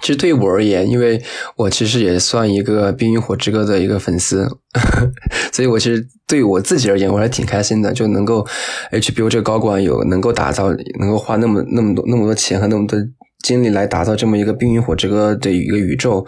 [0.00, 1.22] 其实对于我而言，因为
[1.56, 4.48] 我其实也算一个《冰与火之歌》的一个粉丝，
[5.52, 8.46] 所以我其实对我自己而言，我还挺开心的，就能够
[8.90, 12.98] HBO 这个高管有能够打造，能够花那么那么多那么多钱和那么多。
[13.42, 16.26] 精力来打造这么一个《冰与火之歌》的一个宇宙，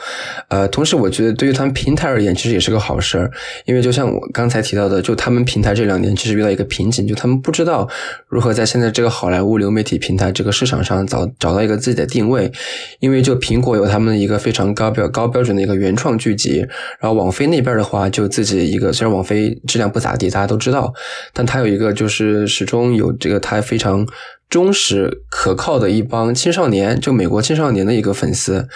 [0.49, 3.31] 呃，同时我觉得对于他们平台而言，其实也是个好事儿，
[3.67, 7.89] 因为就像我刚才提到的，就他们平台这两年其实遇到一个瓶颈，就他们不知道
[8.29, 12.51] 如何在现在这个好莱坞流媒体平台这个市场上找找到一个自己的定位，
[13.01, 16.67] 因为就苹果有他们一个非常高标高标准的一个原创剧集，
[16.99, 20.93] 然后网飞那边的话就自己一个，虽然网飞质量不咋地，大家都知道，
[21.35, 24.07] 但它有一个就是始终有这个它非常。
[24.53, 28.69] 忠实可靠的一帮青少年，就美国青少年的一个粉丝。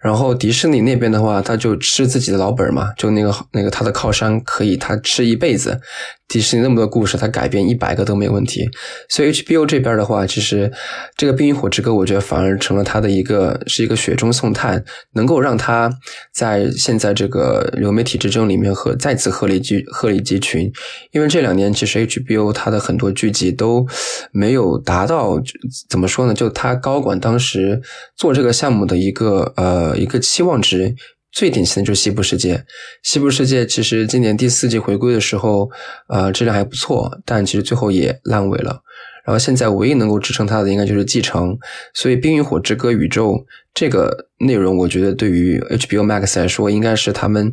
[0.00, 5.80] 然后迪士尼那边的话，他就吃自己的老本嘛，就那个那个他的靠山可以他吃一辈子。
[6.26, 8.68] 迪士尼那么多故事，他改编一百个都没问题。
[9.08, 10.72] 所以 HBO 这边的话，其实
[11.16, 14.82] 这个《冰与火之歌》，我觉得反而成了他的一个是一个雪中送炭，
[15.12, 15.90] 能够让他
[16.32, 20.72] 在现在这个流媒体之争里面和再次鹤立鸡鹤立鸡群。
[21.10, 23.86] 因为这两年其实 HBO 它的很多剧集都
[24.30, 25.23] 没有达到。
[25.24, 25.42] 道
[25.88, 26.34] 怎么说呢？
[26.34, 27.80] 就他高管当时
[28.16, 30.94] 做这个项目的一个呃一个期望值，
[31.32, 32.54] 最典型的就是《西部世界》。
[33.02, 35.70] 《西部世界》其实今年第四季回归的时候，
[36.08, 38.80] 呃，质量还不错，但其实最后也烂尾了。
[39.26, 41.50] 然后现在唯一能够支撑它的，应该就是《继承》。
[41.94, 47.52] 所以《冰与火之歌》宇宙这个内容，我觉得对于 HBO Max 来说，应该是他们。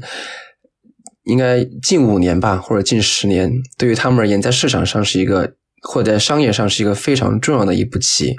[1.25, 8.35] 应该近五年吧，或者近十年，对于他们而言，在市场上是一个，或者在商业上是一个非常重要的一步棋。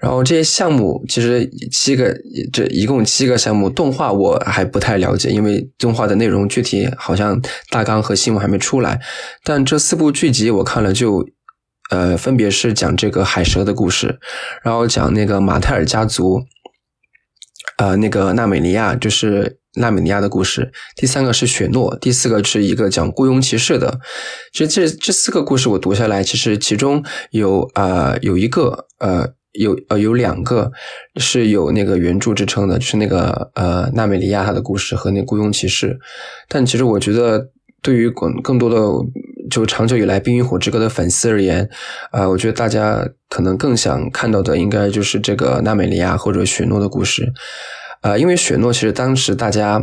[0.00, 2.14] 然后这些项目其实七个，
[2.52, 9.00] 这一共七个项目，动画我还不太了解，因为动画的内容具体好像大纲和新闻还没出来。
[9.44, 11.26] 但这四部剧集我看了，就
[11.90, 14.18] 呃，分别是讲这个海蛇的故事，
[14.62, 16.42] 然后讲那个马泰尔家族，
[17.78, 19.58] 呃，那个纳美尼亚就是。
[19.76, 23.98] 纳美尼亚的故事，第三个是雪诺，第四个是一个讲雇佣骑士的。
[24.52, 30.70] 其实这这四个故事我读下来，其实其中有呃有一个呃有呃有两个
[31.16, 35.98] 是有那个原著支撑的，就是那个呃纳美尼亚他的故事和那雇佣骑士。
[36.48, 37.48] 但其实我觉得，
[37.84, 38.80] 对于更更多的
[39.50, 41.68] 就长久以来《冰与火之歌》的粉丝而言，
[42.10, 47.30] 啊，我觉得大家可能更想看到的，应该就是这个纳美尼亚或者雪诺的故事。
[48.00, 49.80] 呃，因为雪诺其实当时大家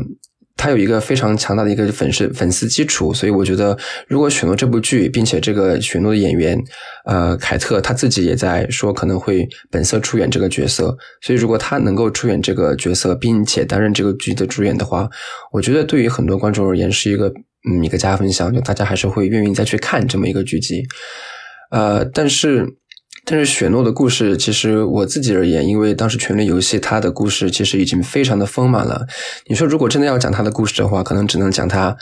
[0.57, 6.59] 他有一个非常强大的一个粉丝粉丝基础，所以我觉得如果雪诺这部剧，并且这个雪诺的演员
[7.05, 15.07] 呃凯特他自己也在说可能会本色出演这个角色，所以如果他能够出演这个角色，并且担任这个剧的主演的话，
[15.51, 17.31] 我觉得对于很多观众而言是一个
[17.69, 20.83] 嗯一个加分项，就大家还是会愿意再去看这么一个剧集。
[21.71, 22.77] 呃，但是。
[23.23, 29.05] 但是雪诺的故事，其实我自己而言，因为当时《权力游戏》它的故事其实已经非常的丰满了。
[29.45, 31.95] 你说如果真的要讲他的故事的话，可能只能讲他，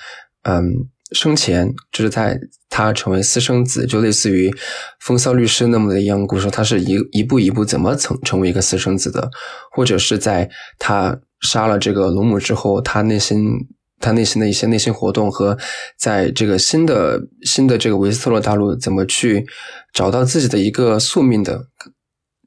[0.44, 0.72] 嗯，
[1.12, 4.50] 生前就是在他成为私生子，就类似于
[5.02, 6.50] 《风骚律师》那么的一样故事。
[6.50, 9.30] 他是一一步一步怎么成成为一个私生子的，
[9.76, 13.68] 或者是在他杀了这个龙母之后，他内心。
[14.00, 15.58] 他内心的一些内心活动和
[15.98, 19.46] 在这个新的新的这个维斯特洛大陆怎么去
[19.94, 21.68] 找到自己的一个宿命的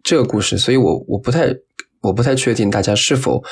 [0.02, 1.54] 这个故事，所以我我不太
[2.02, 3.42] 我不太确定大家是否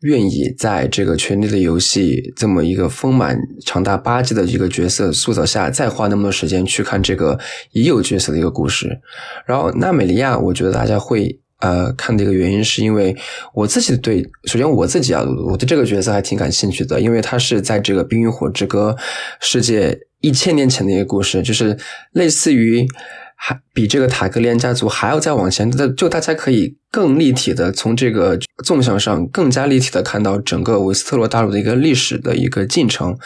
[0.00, 7.38] 愿意在这个《权力的游戏》这么一个丰满长达八季的一个角色塑造下，再花那么多时间去看这个
[7.72, 9.00] 已有角色的一个故事。
[9.46, 11.40] 然后纳美利亚，我觉得大家会。
[11.60, 13.16] 呃，看的一个原因是因为
[13.52, 18.94] 我自己对，首先我自己啊，我对这个角色还挺感兴趣的，因为他是在这个《冰与火之歌》
[19.40, 21.76] 世界一千年前的一个故事，就是
[22.12, 22.86] 类似于
[23.34, 33.18] 还比这个塔格利安家族还要再往前，就大家可以更立体的从这个纵向上更加立体的看到整个维斯特洛大陆的一个历史的一个进程。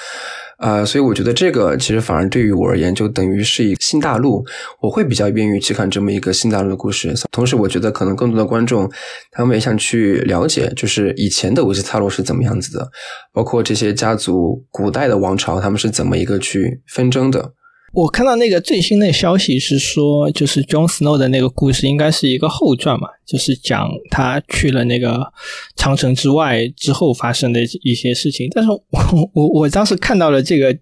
[0.62, 4.44] 呃，所以我觉得这个其实反而对于我而言，就等于是一个新大陆，
[4.80, 7.12] 我会比较愿意去看这么一个新大陆的故事。
[7.32, 8.88] 同时，我觉得可能更多的观众，
[9.32, 12.88] 他们也想去了解，就是以前的维斯塔洛是怎么样子的，
[13.32, 17.54] 包括这些家族、古代的王朝，他们是怎么一个去纷争的。
[17.92, 25.30] 我看到那个最新的消息是说，就是 Jon Snow 的那个故事应该是一个后传嘛，就是讲他去了那个
[25.76, 28.48] 长城之外之后发生的一些事情。
[28.54, 30.74] 但是我我我当时看到了这个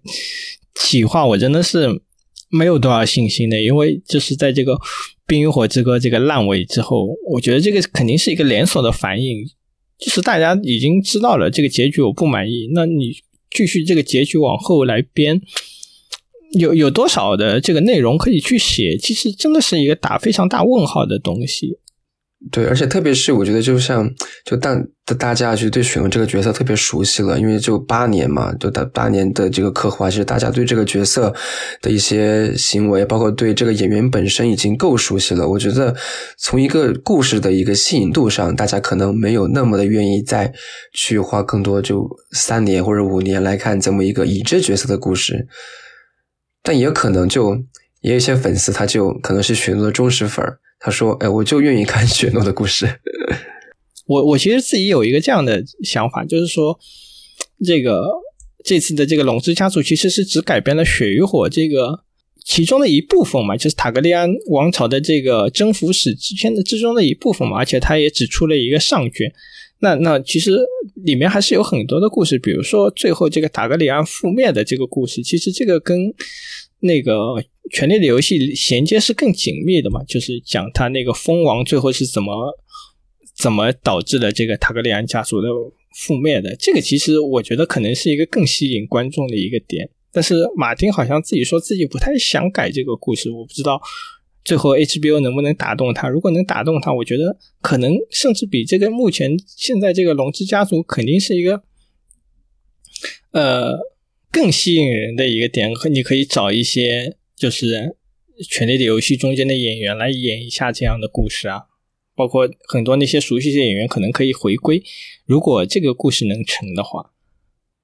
[0.75, 2.01] 企划，我真的是
[2.49, 4.73] 没有多少信心的，因为就是在这个
[5.27, 9.45] 《冰与火之歌》这个烂尾之后，我觉得这个肯定是一个连锁的反应，
[9.99, 13.11] 就是大家已经知道了这个结局我不满意，那你
[13.53, 15.41] 继续这个结局往后来编。
[16.51, 18.97] 有有多少的这个内容可以去写？
[18.97, 21.77] 其实真的是一个打非常大问号的东西。
[22.51, 24.09] 对，而且特别是我觉得，就像
[24.43, 24.83] 就当
[25.19, 31.31] 大家就对雪诺这个角色特别熟悉了，因为就八年嘛，就大八年的这个刻画，其实大家对这个角色
[31.83, 35.47] 的一些行为，包括对这个演员本身已经够熟悉了。
[35.47, 35.95] 我觉得
[36.39, 40.51] 从一个故事的一个吸引度上，大家可能没有那么的愿意再
[40.95, 45.47] 去花更多就三年或者五年来看这么一个已知角色的故事。
[46.63, 47.55] 但也可能就
[48.01, 50.59] 也有一些粉丝，他就可能是雪诺的忠实粉儿。
[50.79, 52.87] 他说：“哎，我就愿意看雪诺的故事。
[54.07, 56.79] ”我我其实自己有一个这样的想法，就是说，
[57.63, 58.03] 这个
[58.63, 62.03] 这次的这个龙之家族其实是只改编了血与火这个
[62.43, 69.31] 其中的一部分嘛，就是塔格利安王朝的这个征服史之间的之中的一部分嘛，而且他也只出了一个上卷。
[69.81, 70.57] 那那其实
[71.03, 76.13] 里面还是有很多的故事，比如说最后这个塔格里安覆灭的这个故事，其实这个跟
[76.81, 77.13] 那个
[77.71, 82.55] 《权力的游戏》衔接是更紧密的嘛，就是讲他那个蜂王最后是怎么
[83.35, 86.55] 怎么导致了这个塔格里安家族的覆灭的。
[86.55, 89.89] 这个其实我觉得可能是一个更吸引观众的一个点。
[90.13, 93.81] 但是马丁好像自己说自己不太想改这个故事，我不知道
[94.43, 96.07] 最后 HBO 能不能打动他？
[96.07, 101.63] 如果能打动他，我觉得可能甚至比这个目前现在这个龙之家族肯定是一个，
[103.31, 103.77] 呃，
[104.31, 105.73] 更吸引人的一个点。
[105.73, 107.67] 和你可以找一些就是
[108.49, 111.63] 《权力的游戏》中间的演员来演一下这样的故事啊，
[112.15, 114.83] 包括很多那些熟悉的演员可能可以回归。
[115.25, 117.11] 如果这个故事能成的话。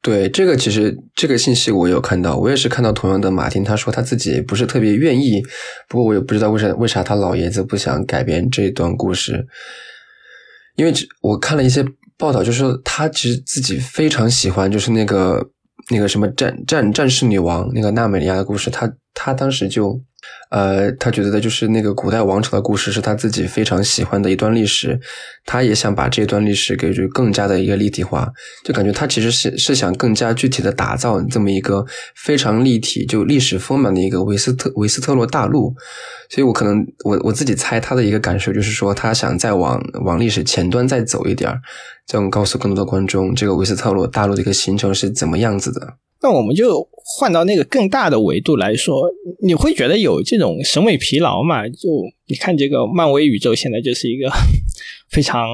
[0.02, 5.42] 对这个，其实这个信息我有看到，我也是看到同样的马丁，他说他自己不是特别愿意，
[5.90, 9.46] 不过我也不知道为啥为啥他老爷子不想改编这一段故事，
[10.76, 11.86] 因为我看了一些
[12.18, 15.46] 报道，就是他其实自己非常喜欢，就是那个
[15.90, 20.02] 那个什么战战战士女王那个娜美利亚的故事，他他当时就。
[20.50, 24.98] 呃，他觉得的就是那个古代王朝的故事是他自己非常喜欢的一段历史，
[25.46, 28.32] 他也想把这段历史给就更加的一个立体化，
[28.64, 31.86] 就感觉他其实是是想更加具体的打造这么一个
[32.16, 35.76] 非常立体就历史丰满的一个维斯特维斯特洛大陆，
[36.30, 41.54] 所以我可能我我自己猜他的一个感受就是说他想再往往历史前端再走一点
[42.06, 45.96] 这样告诉更多的观众这个维斯特洛大陆的一个形成是怎么样子的。
[46.20, 49.04] 那我们就换到那个更大的维度来说，
[49.44, 51.68] 你会觉得有这种审美疲劳嘛？
[51.68, 51.88] 就
[52.28, 54.30] 你看这个漫威宇宙现在就是一个
[55.10, 55.48] 非常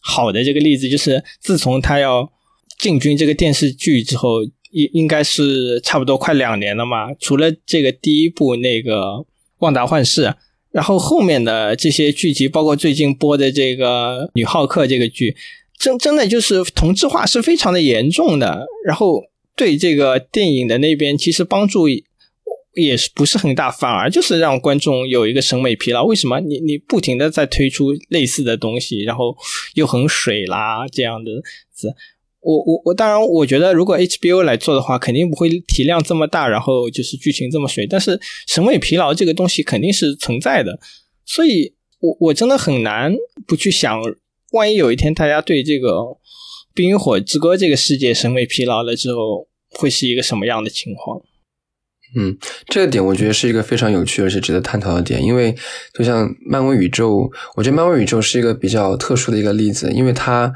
[0.00, 2.30] 好的这个例子，就是自从他要
[2.78, 7.12] 进军这个电视剧之后，应应该是差不多快两年了嘛。
[7.14, 9.00] 除了这个第一部那个
[9.58, 10.24] 《旺达幻视》，
[10.72, 15.36] 然后后面的这些剧集，包括最近播的这个《女浩克》这个剧，
[15.78, 18.66] 真真的就是同质化是非常的严重的。
[18.84, 19.22] 然后。
[19.58, 21.88] 对这个电影的那边，其实帮助
[22.76, 26.04] 也是不是很大，反而就是让观众有一个审美疲劳。
[26.04, 26.38] 为什么？
[26.40, 29.36] 你你不停的在推出类似的东西，然后
[29.74, 31.30] 又很水啦这样的
[31.72, 31.94] 子。
[32.40, 37.86] 我我我当然，我觉得如果 HBO 来做的话，肯定不会体量这么大，然后就是剧情这么水。
[37.86, 40.78] 但是审美疲劳这个东西肯定是存在的，
[41.24, 43.12] 所以我我真的很难
[43.46, 44.00] 不去想，
[44.52, 46.18] 万一有一天大家对这个。
[46.78, 51.22] 《冰与火之歌》这个世界审美疲劳了之后，会是一个什么样的情况？
[52.18, 52.34] 嗯，
[52.68, 55.54] 这个点我觉得是一个非常有趣而且值得探讨的点，因为
[55.92, 60.50] 就像漫威宇宙，我觉得漫威宇宙是一个比较特殊的一个例子，因为它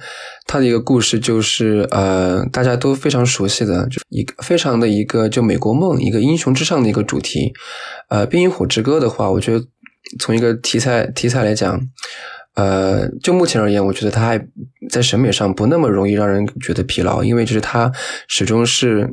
[0.47, 7.53] 它的一个故事就是呃大家都非常熟悉的，就一个非常的一个就美国梦，一个英雄至上的一个主题。
[8.09, 9.62] 呃，《冰与火之歌》的话，我觉得
[10.19, 11.78] 从一个题材题材来讲。
[12.55, 14.45] 呃，就目前而言，我觉得它还
[14.89, 17.93] 在审美上不那么容易让人觉得疲劳，因为就是它
[18.28, 19.12] 始终是。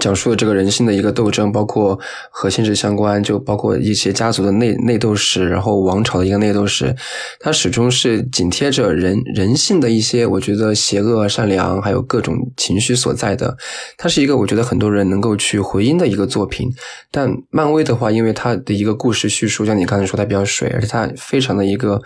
[0.00, 1.98] 讲述了这个人性的一个斗争，包括
[2.30, 6.94] 和现实相关，就包括一些家族的内内斗史，然后王朝的一个内斗史，
[7.40, 13.56] 它始终是紧贴着人人性的一些，我觉得邪恶、善良，还有各种情绪所在的。
[13.96, 16.68] 它是一个我觉得很多人能够去回应的一个作品。
[17.10, 22.00] 但漫威的话，因为它的一个故事叙述，像你刚才说，它比较水，而且它非常的一个，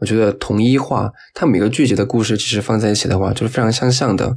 [0.00, 1.10] 我觉得统一化。
[1.34, 4.34] 它每个剧集的故事其实放在一起的话，就是非常相像的。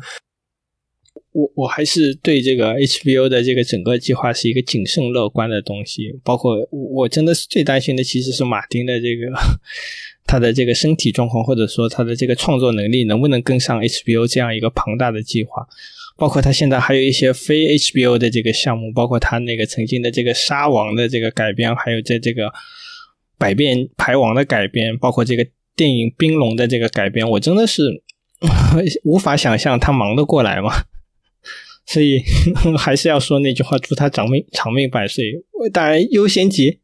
[1.33, 9.31] 我我还是对这个 HBO 的这个整个计划是一个谨慎乐观的东西，包括我真的是最担心的其实是马丁的这个
[10.25, 15.67] 他的这个身体状况，或者说他的这个创作能力能不能跟上 HBO 这样一个庞大的计划，
[16.17, 22.51] 包括他现在还有一些非 HBO 的这个项目，包括他那个曾经的这个沙王的这个改编，还有在这个
[23.37, 25.45] 百变牌王的改编，包括这个
[25.75, 28.01] 电影冰龙的这个改编，我真的是
[29.03, 30.71] 无法想象他忙得过来吗？
[31.87, 32.21] 所以
[32.77, 35.25] 还是要说那句话，祝他长命长命百岁。
[35.73, 36.79] 当然，优先级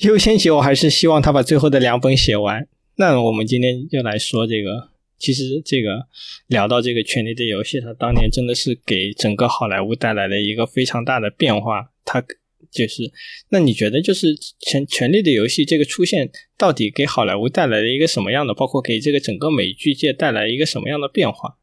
[0.00, 2.66] 优先级， 我还是希望他把最后的两本写完。
[2.96, 6.06] 那我们今天就来说这个，其实这个
[6.46, 11.90] 聊到这个《权力的游戏》，它当年真的是给整个好莱坞带来了一个非常大的变化。
[12.04, 12.24] 它
[12.70, 13.12] 就是，
[13.50, 21.58] 那你觉得就是《权权力的游戏》这个出现，到底给好莱坞带来了一个什么样的，包括给这个整个美剧界带来一个什么样的变化？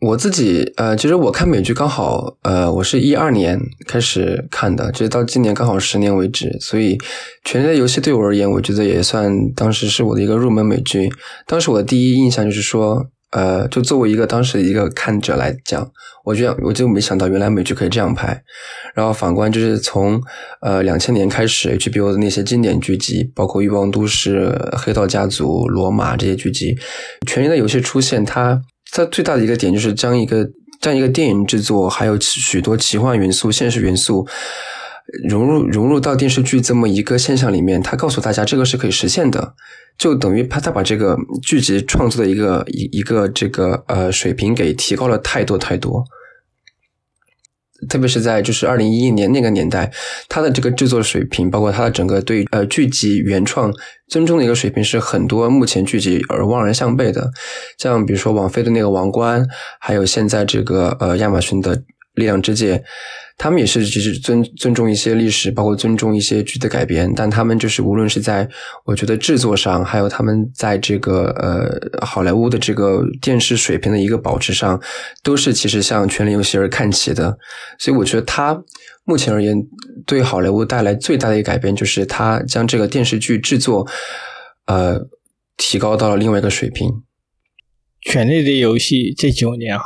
[0.00, 3.58] 我自己呃，其实我看美剧刚好呃，我是一二年
[3.88, 6.96] 开始看的，就是到今年刚好十年为止，所以
[7.44, 11.10] 《权力的游戏》对我而言，我觉得也算当时是我的一个入门美剧。
[11.48, 15.90] 当时我的第一印象就是说，呃，就作为一个当时的一个看者来讲，
[16.24, 18.40] 我觉得我就没想到原来美剧可以这样拍。
[18.94, 20.22] 然后反观就是从
[20.60, 24.46] 呃两千年开始，HBO 的那些经典剧集，包括《欲望都市》
[24.76, 26.72] 《黑道家族》《罗马》这些剧集，
[27.26, 28.62] 《权力的游戏》出现，它。
[28.90, 30.48] 它最大的一个点就是将一个
[30.80, 34.26] 将一个电影制作，还有许多奇幻元素、现实元素
[35.28, 37.82] 融入融入到电视剧这么一个现象里面。
[37.82, 39.54] 它告诉大家，这个是可以实现的，
[39.98, 46.04] 就等于他他把这个剧集创作的一个一一个这个呃水平给提高了太多太多。
[47.88, 49.90] 特别是在就是二零一一年那个年代，
[50.28, 53.72] 它的这个制作水平，包括它的整个对呃剧集原创
[54.08, 57.30] 尊重的一个水平，是很多目前剧集而望而项背的。
[57.78, 59.42] 像比如说网飞的那个《王冠》，
[59.78, 61.76] 还有现在这个呃亚马逊的
[62.18, 62.76] 《力量之戒》。
[63.40, 68.48] 他们也是其实尊尊重一些历史，包括尊重一些剧的改编，但他们就是无论是在
[68.84, 74.82] 我觉得制作上，还有他们在这个呃好莱坞的这个电视水平的一个保持上，
[75.22, 77.38] 都是其实向《权力游戏》而看齐的。
[77.78, 78.60] 所以我觉得他
[79.04, 79.56] 目前而言
[80.04, 83.86] 对好莱坞带来最大的一个改变，就是他将这个电视剧制作
[84.66, 84.98] 呃
[85.56, 86.88] 提高到了另外一个水平。
[88.00, 89.84] 《权力的游戏》这九年哈。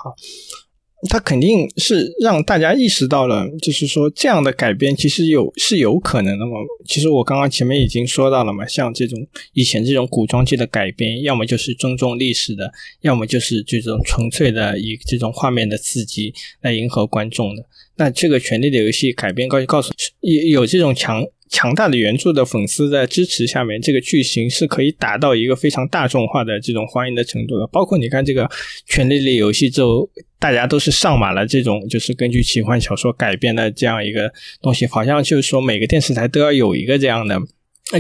[1.09, 6.53] 它肯定是让大家意识到了，就是说这样的改编其实有是有可能的嘛。
[6.87, 17.65] 其实我刚刚前面已经说到了嘛，像这种以前这种古装剧的改编，要么就是尊重历史的，要么就是这种纯粹的以这种画面的刺激来迎合观众的。
[17.97, 21.25] 那这个《权力的游戏》改编告告诉有有这种强。
[21.53, 27.67] 强大的原著的粉丝在支持下面，这个剧情是可以达到一个非常大众化的这种欢迎的程度的。
[27.67, 28.45] 包括你看这个
[28.87, 30.09] 《权力的游戏》之后，
[30.39, 37.39] 大家都是上马了这种就是根据奇幻小说改编的这样一个东西，好像就是说每个电视台都要有一个这样的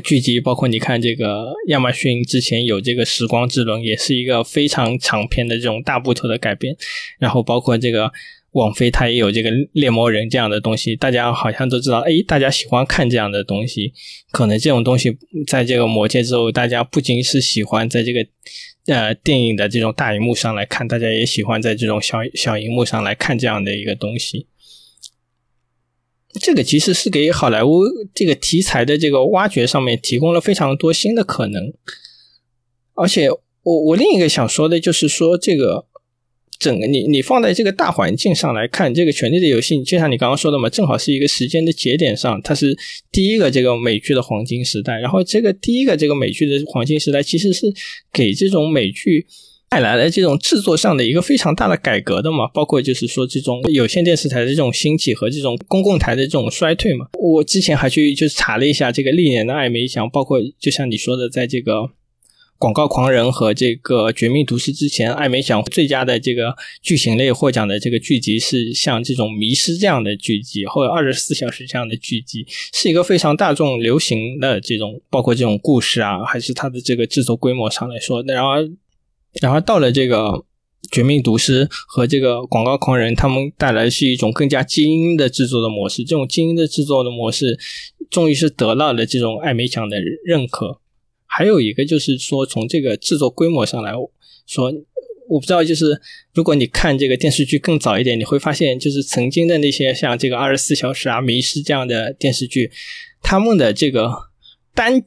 [0.02, 0.40] 剧集。
[0.40, 6.74] 包括你看这个亚马逊之前有这个《时光之轮》，也是一个非常长篇的这种大部头的改编。
[7.18, 8.10] 然后包括这个。
[8.52, 13.92] 网飞它也有这个猎魔人这样的东西，大家好像都知道，哎，大家喜欢看这样的东西。
[14.30, 15.16] 可能这种东西
[15.46, 18.26] 在这个魔界之后，大家不仅是喜欢在这个
[18.86, 24.46] 呃电影的这种大荧幕上来看，大家也喜欢在这种小小荧幕上来看这样的一个东西。
[26.40, 27.80] 这个其实是给好莱坞
[28.14, 31.72] 这个题材的这个挖掘上面提供了非常多新的可能。
[32.94, 35.86] 而且，我我另一个想说的就是说这个。
[36.62, 42.78] 整个你你放在这个大环境上来看，这个《权力的游戏》就像你刚刚说的嘛，正好是一个时间的节点上，它是
[43.10, 45.00] 第一个这个美剧的黄金时代。
[45.00, 47.66] 然后这个第一个这个美剧的黄金时代，其实是
[48.12, 49.26] 给这种美剧
[49.70, 52.46] 带来了这种制作上的一个非常大的改革的嘛。
[52.54, 57.06] 包括就是说这种有线电视台的这种兴起和这种公共台的这种衰退嘛。
[57.18, 61.90] 我之前还去就是查了一下这个历年的艾美奖，包括就像你说的，在这个。
[62.62, 78.22] 广告狂人和这个绝命毒师之前，艾美奖最佳的这个剧情类获奖的这个剧集是像这种迷失这样的剧集，或者二十四小时这样的剧集，是一个非常大众流行的这种，包括这种故事啊，还是它的这个制作规模上来说。
[78.22, 78.50] 那然后，
[79.40, 80.44] 然后到了这个
[80.92, 86.04] 绝命毒师和这个广告狂人，他们带来是一种更加精英的制作的模式。
[86.04, 87.58] 这种精英的制作的模式，
[88.08, 90.78] 终于是得到了这种艾美奖的认可。
[91.34, 93.92] 还有一个就是说，从这个制作规模上来
[94.46, 94.72] 说，
[95.28, 96.00] 我不知道，就是
[96.34, 102.70] 如果你看这个电视剧更早一点，你会发现，就是曾经的那些像这个二十四小时啊、迷失这样的电视剧，
[103.22, 104.12] 他们的这个
[104.74, 105.02] 单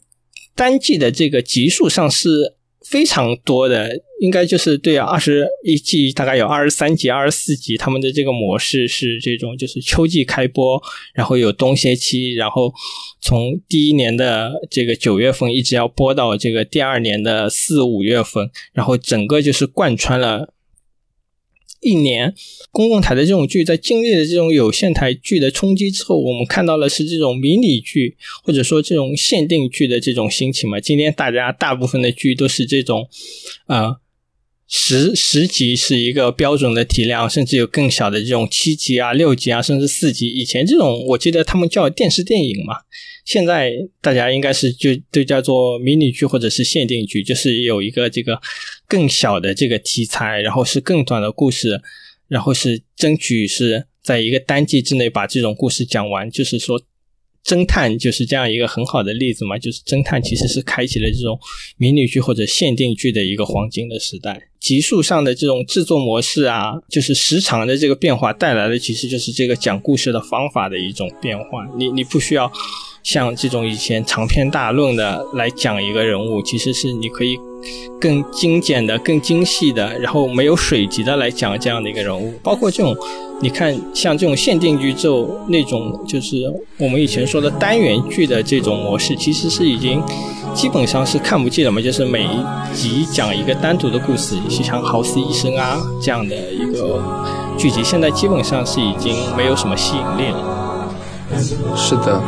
[0.56, 2.56] 单季的这个集数上是。
[2.90, 3.90] 非常多的，
[4.22, 10.82] 应该就是对啊，二十一季大概有二十三集、二十四集，他们的这个模式是这种，就是秋季开播，
[11.14, 12.72] 然后有冬歇期，然后
[13.22, 20.55] 从第一年的这个九月份一直要播到这个第二年的四五月份，然后整个就是贯穿了。
[21.86, 22.34] 一年，
[22.72, 30.80] 公共台的这种剧在经历了这种有线台剧的冲击之后，我们看到的是这种迷你剧或者说这种限定剧的这种兴起嘛。
[30.80, 33.08] 今天大家大部分的剧都是这种，
[33.68, 33.96] 呃，
[34.68, 40.28] 十十集是一个标准的体量，甚至有更小的这种七集啊、六集啊，甚至四集。
[40.28, 42.76] 以前这种我记得他们叫电视电影嘛。
[43.26, 48.40] 现在大家应该是就都叫做迷你剧或者是限定剧，就是有一个这个
[48.88, 51.82] 更小的这个题材，然后是更短的故事，
[52.28, 56.30] 然后是争取是在一个单季之内把这种故事讲完。
[56.30, 56.80] 就是说，
[57.46, 61.40] 侦探就是这样一个很好的例子嘛，就是侦探其实是开启了这种
[61.78, 64.50] 迷你剧或者限定剧的一个黄金的时代。
[64.60, 71.68] 集数上的这种制作模式啊，就是时长的这个变化带来的，其实就是这个讲故事的方法的一种变化。
[71.78, 72.52] 你你不需要。
[73.04, 77.38] 像这种以前长篇大论的来讲一个人物，其实是你可以
[78.00, 82.34] 更精简的、更精细的，然后没有水级的来讲这样的一个人物。
[82.44, 82.96] 包括这种，
[83.42, 86.38] 你看像这种限定剧之后那种，就是
[86.78, 90.02] 我们以前说的单元剧的这种模式，其实是已经
[90.54, 91.82] 基本上是看不见了嘛。
[91.82, 97.02] 就是每一集讲一个单独的故事，就像《豪斯医生》啊这样的一个
[97.58, 100.52] 剧集，现在基本上是已经没有什么吸引力了。
[101.76, 102.22] 是的，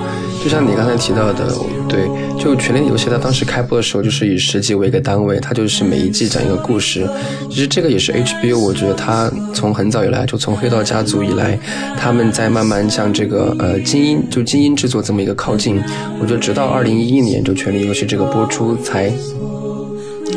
[0.47, 1.53] 就像你刚才提到的，
[1.89, 2.07] 对，
[2.39, 7.05] 就《权力游戏》它当时开播的时候就是以十集为一个单位，它就是每一季讲一个故事。
[7.49, 11.59] 其实这个也是 HBO，我觉得它从很早以来，就从《黑道家族》以来，
[11.97, 15.83] 他们在慢慢向这个呃精英就精英制作这么一个靠近。
[16.21, 19.11] 我觉得直到二零一一年，就《权力游戏》这个播出才。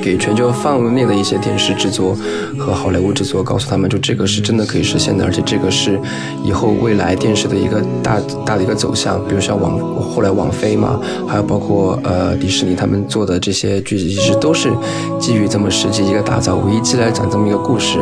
[0.02, 2.16] 给全球范围内的一些电视制作
[2.58, 5.98] 和好莱坞制作，告诉他们，就这个是真的可以实现的，而且这个是
[6.44, 9.22] 以后未来电视的一个大大的一个走向。
[9.26, 14.70] 比如像网后来网飞嘛，还有包括呃迪士尼他们做的这些剧集，其实都是
[15.18, 17.98] 基于这么实际一个打造，唯一季来讲这么一个故事。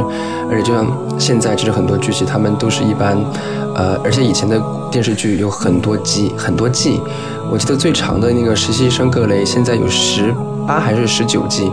[0.51, 0.87] 而且就像
[1.19, 3.19] 现在，其实很多剧集他们都是一般，
[3.75, 4.59] 呃，而且以前的
[4.91, 7.01] 电视剧有很多集很多季，
[7.51, 10.35] 我记得最长的那个实习生格雷现在有十。
[10.67, 11.73] 八还是十九季，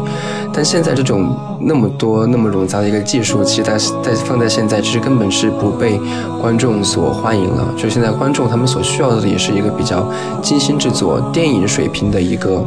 [0.53, 5.99] 但现在这种那么多那么冗杂的一个技术，其实在在放在现在，其实根本是不被
[6.39, 7.67] 观众所欢迎了。
[7.75, 10.09] 就现在观众他们所需要的也是一个比较
[10.41, 12.65] 精心制作、电影水平的一个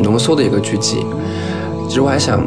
[0.00, 1.04] 浓缩的一个剧集。
[1.86, 2.42] 其实我还想。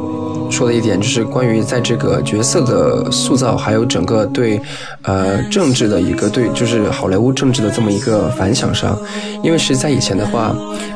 [0.49, 4.59] 说的一点就是关于在这个角色的塑造，还有整个对
[5.03, 8.97] 呃政治的一个对，就是好莱坞政治的这么一个反响上，
[9.43, 10.55] 因为其实，在以前的话，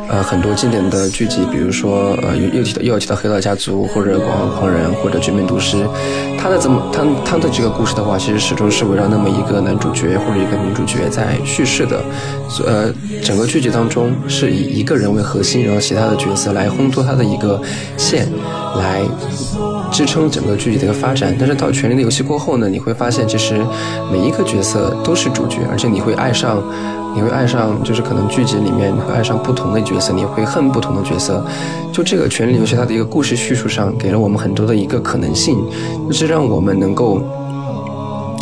[0.09, 5.77] 呃，很多经典的剧集，比如说呃又又提到又要提到《黑道家族》或者《广告狂人》或者《绝命毒师》，
[6.39, 12.01] 他的怎么他他的这个故事的话，其实始终是围绕那么一个男主角或者一个女主角在叙事的，
[12.65, 12.91] 呃，
[13.23, 17.61] 整个剧集当中是以一个人为核心，然后其他的角色来烘托他的一个
[17.97, 18.27] 线
[18.77, 19.01] 来。
[19.91, 23.59] 支撑整个剧集的一个发展，但是到《权力的游戏》过后呢，你会发现其实
[24.11, 26.61] 每一个角色都是主角，而且你会爱上，
[27.15, 31.45] 你会爱上，就是可能剧集里面你会爱上不同的角色，你会恨不同的角色。
[31.91, 35.57] 就这个《权力游戏》它的一个故事叙述上，给了我们很多的一个可能性，
[36.07, 37.21] 就是让我们能够。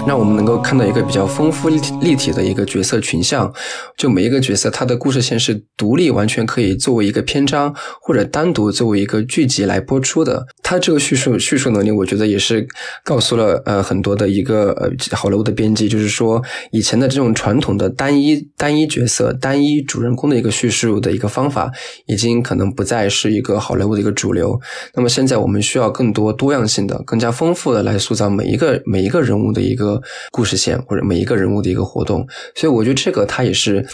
[0.10, 3.54] 让我们能够看到一个比较丰富立体立体的一个角色群像，
[3.96, 7.72] 就每一个角色他的故事线是独立，完全可以作为一个篇章
[8.02, 10.48] 或者单独作为一个剧集来播出的。
[10.64, 12.68] 他这个叙述叙述能力，我觉得也是
[13.04, 16.42] 告诉了呃很多的一个呃好莱坞的编辑，就是说
[16.72, 21.72] 以前的这种传统的单一单一角色、单一主人公的一个叙述的一个方法，
[22.08, 24.60] 已经可能不再是一个好莱坞的一个主流。
[24.96, 29.99] 那么现在我们需要更多多样性的、更加丰富的来塑造每一个每一个人物的一个
[30.32, 33.86] 故事线或者每一个人物的一个活动，所以我觉得这个它也是，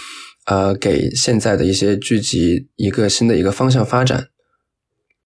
[0.46, 4.28] 呃，给现在的一些剧集一个新的一个方向发展。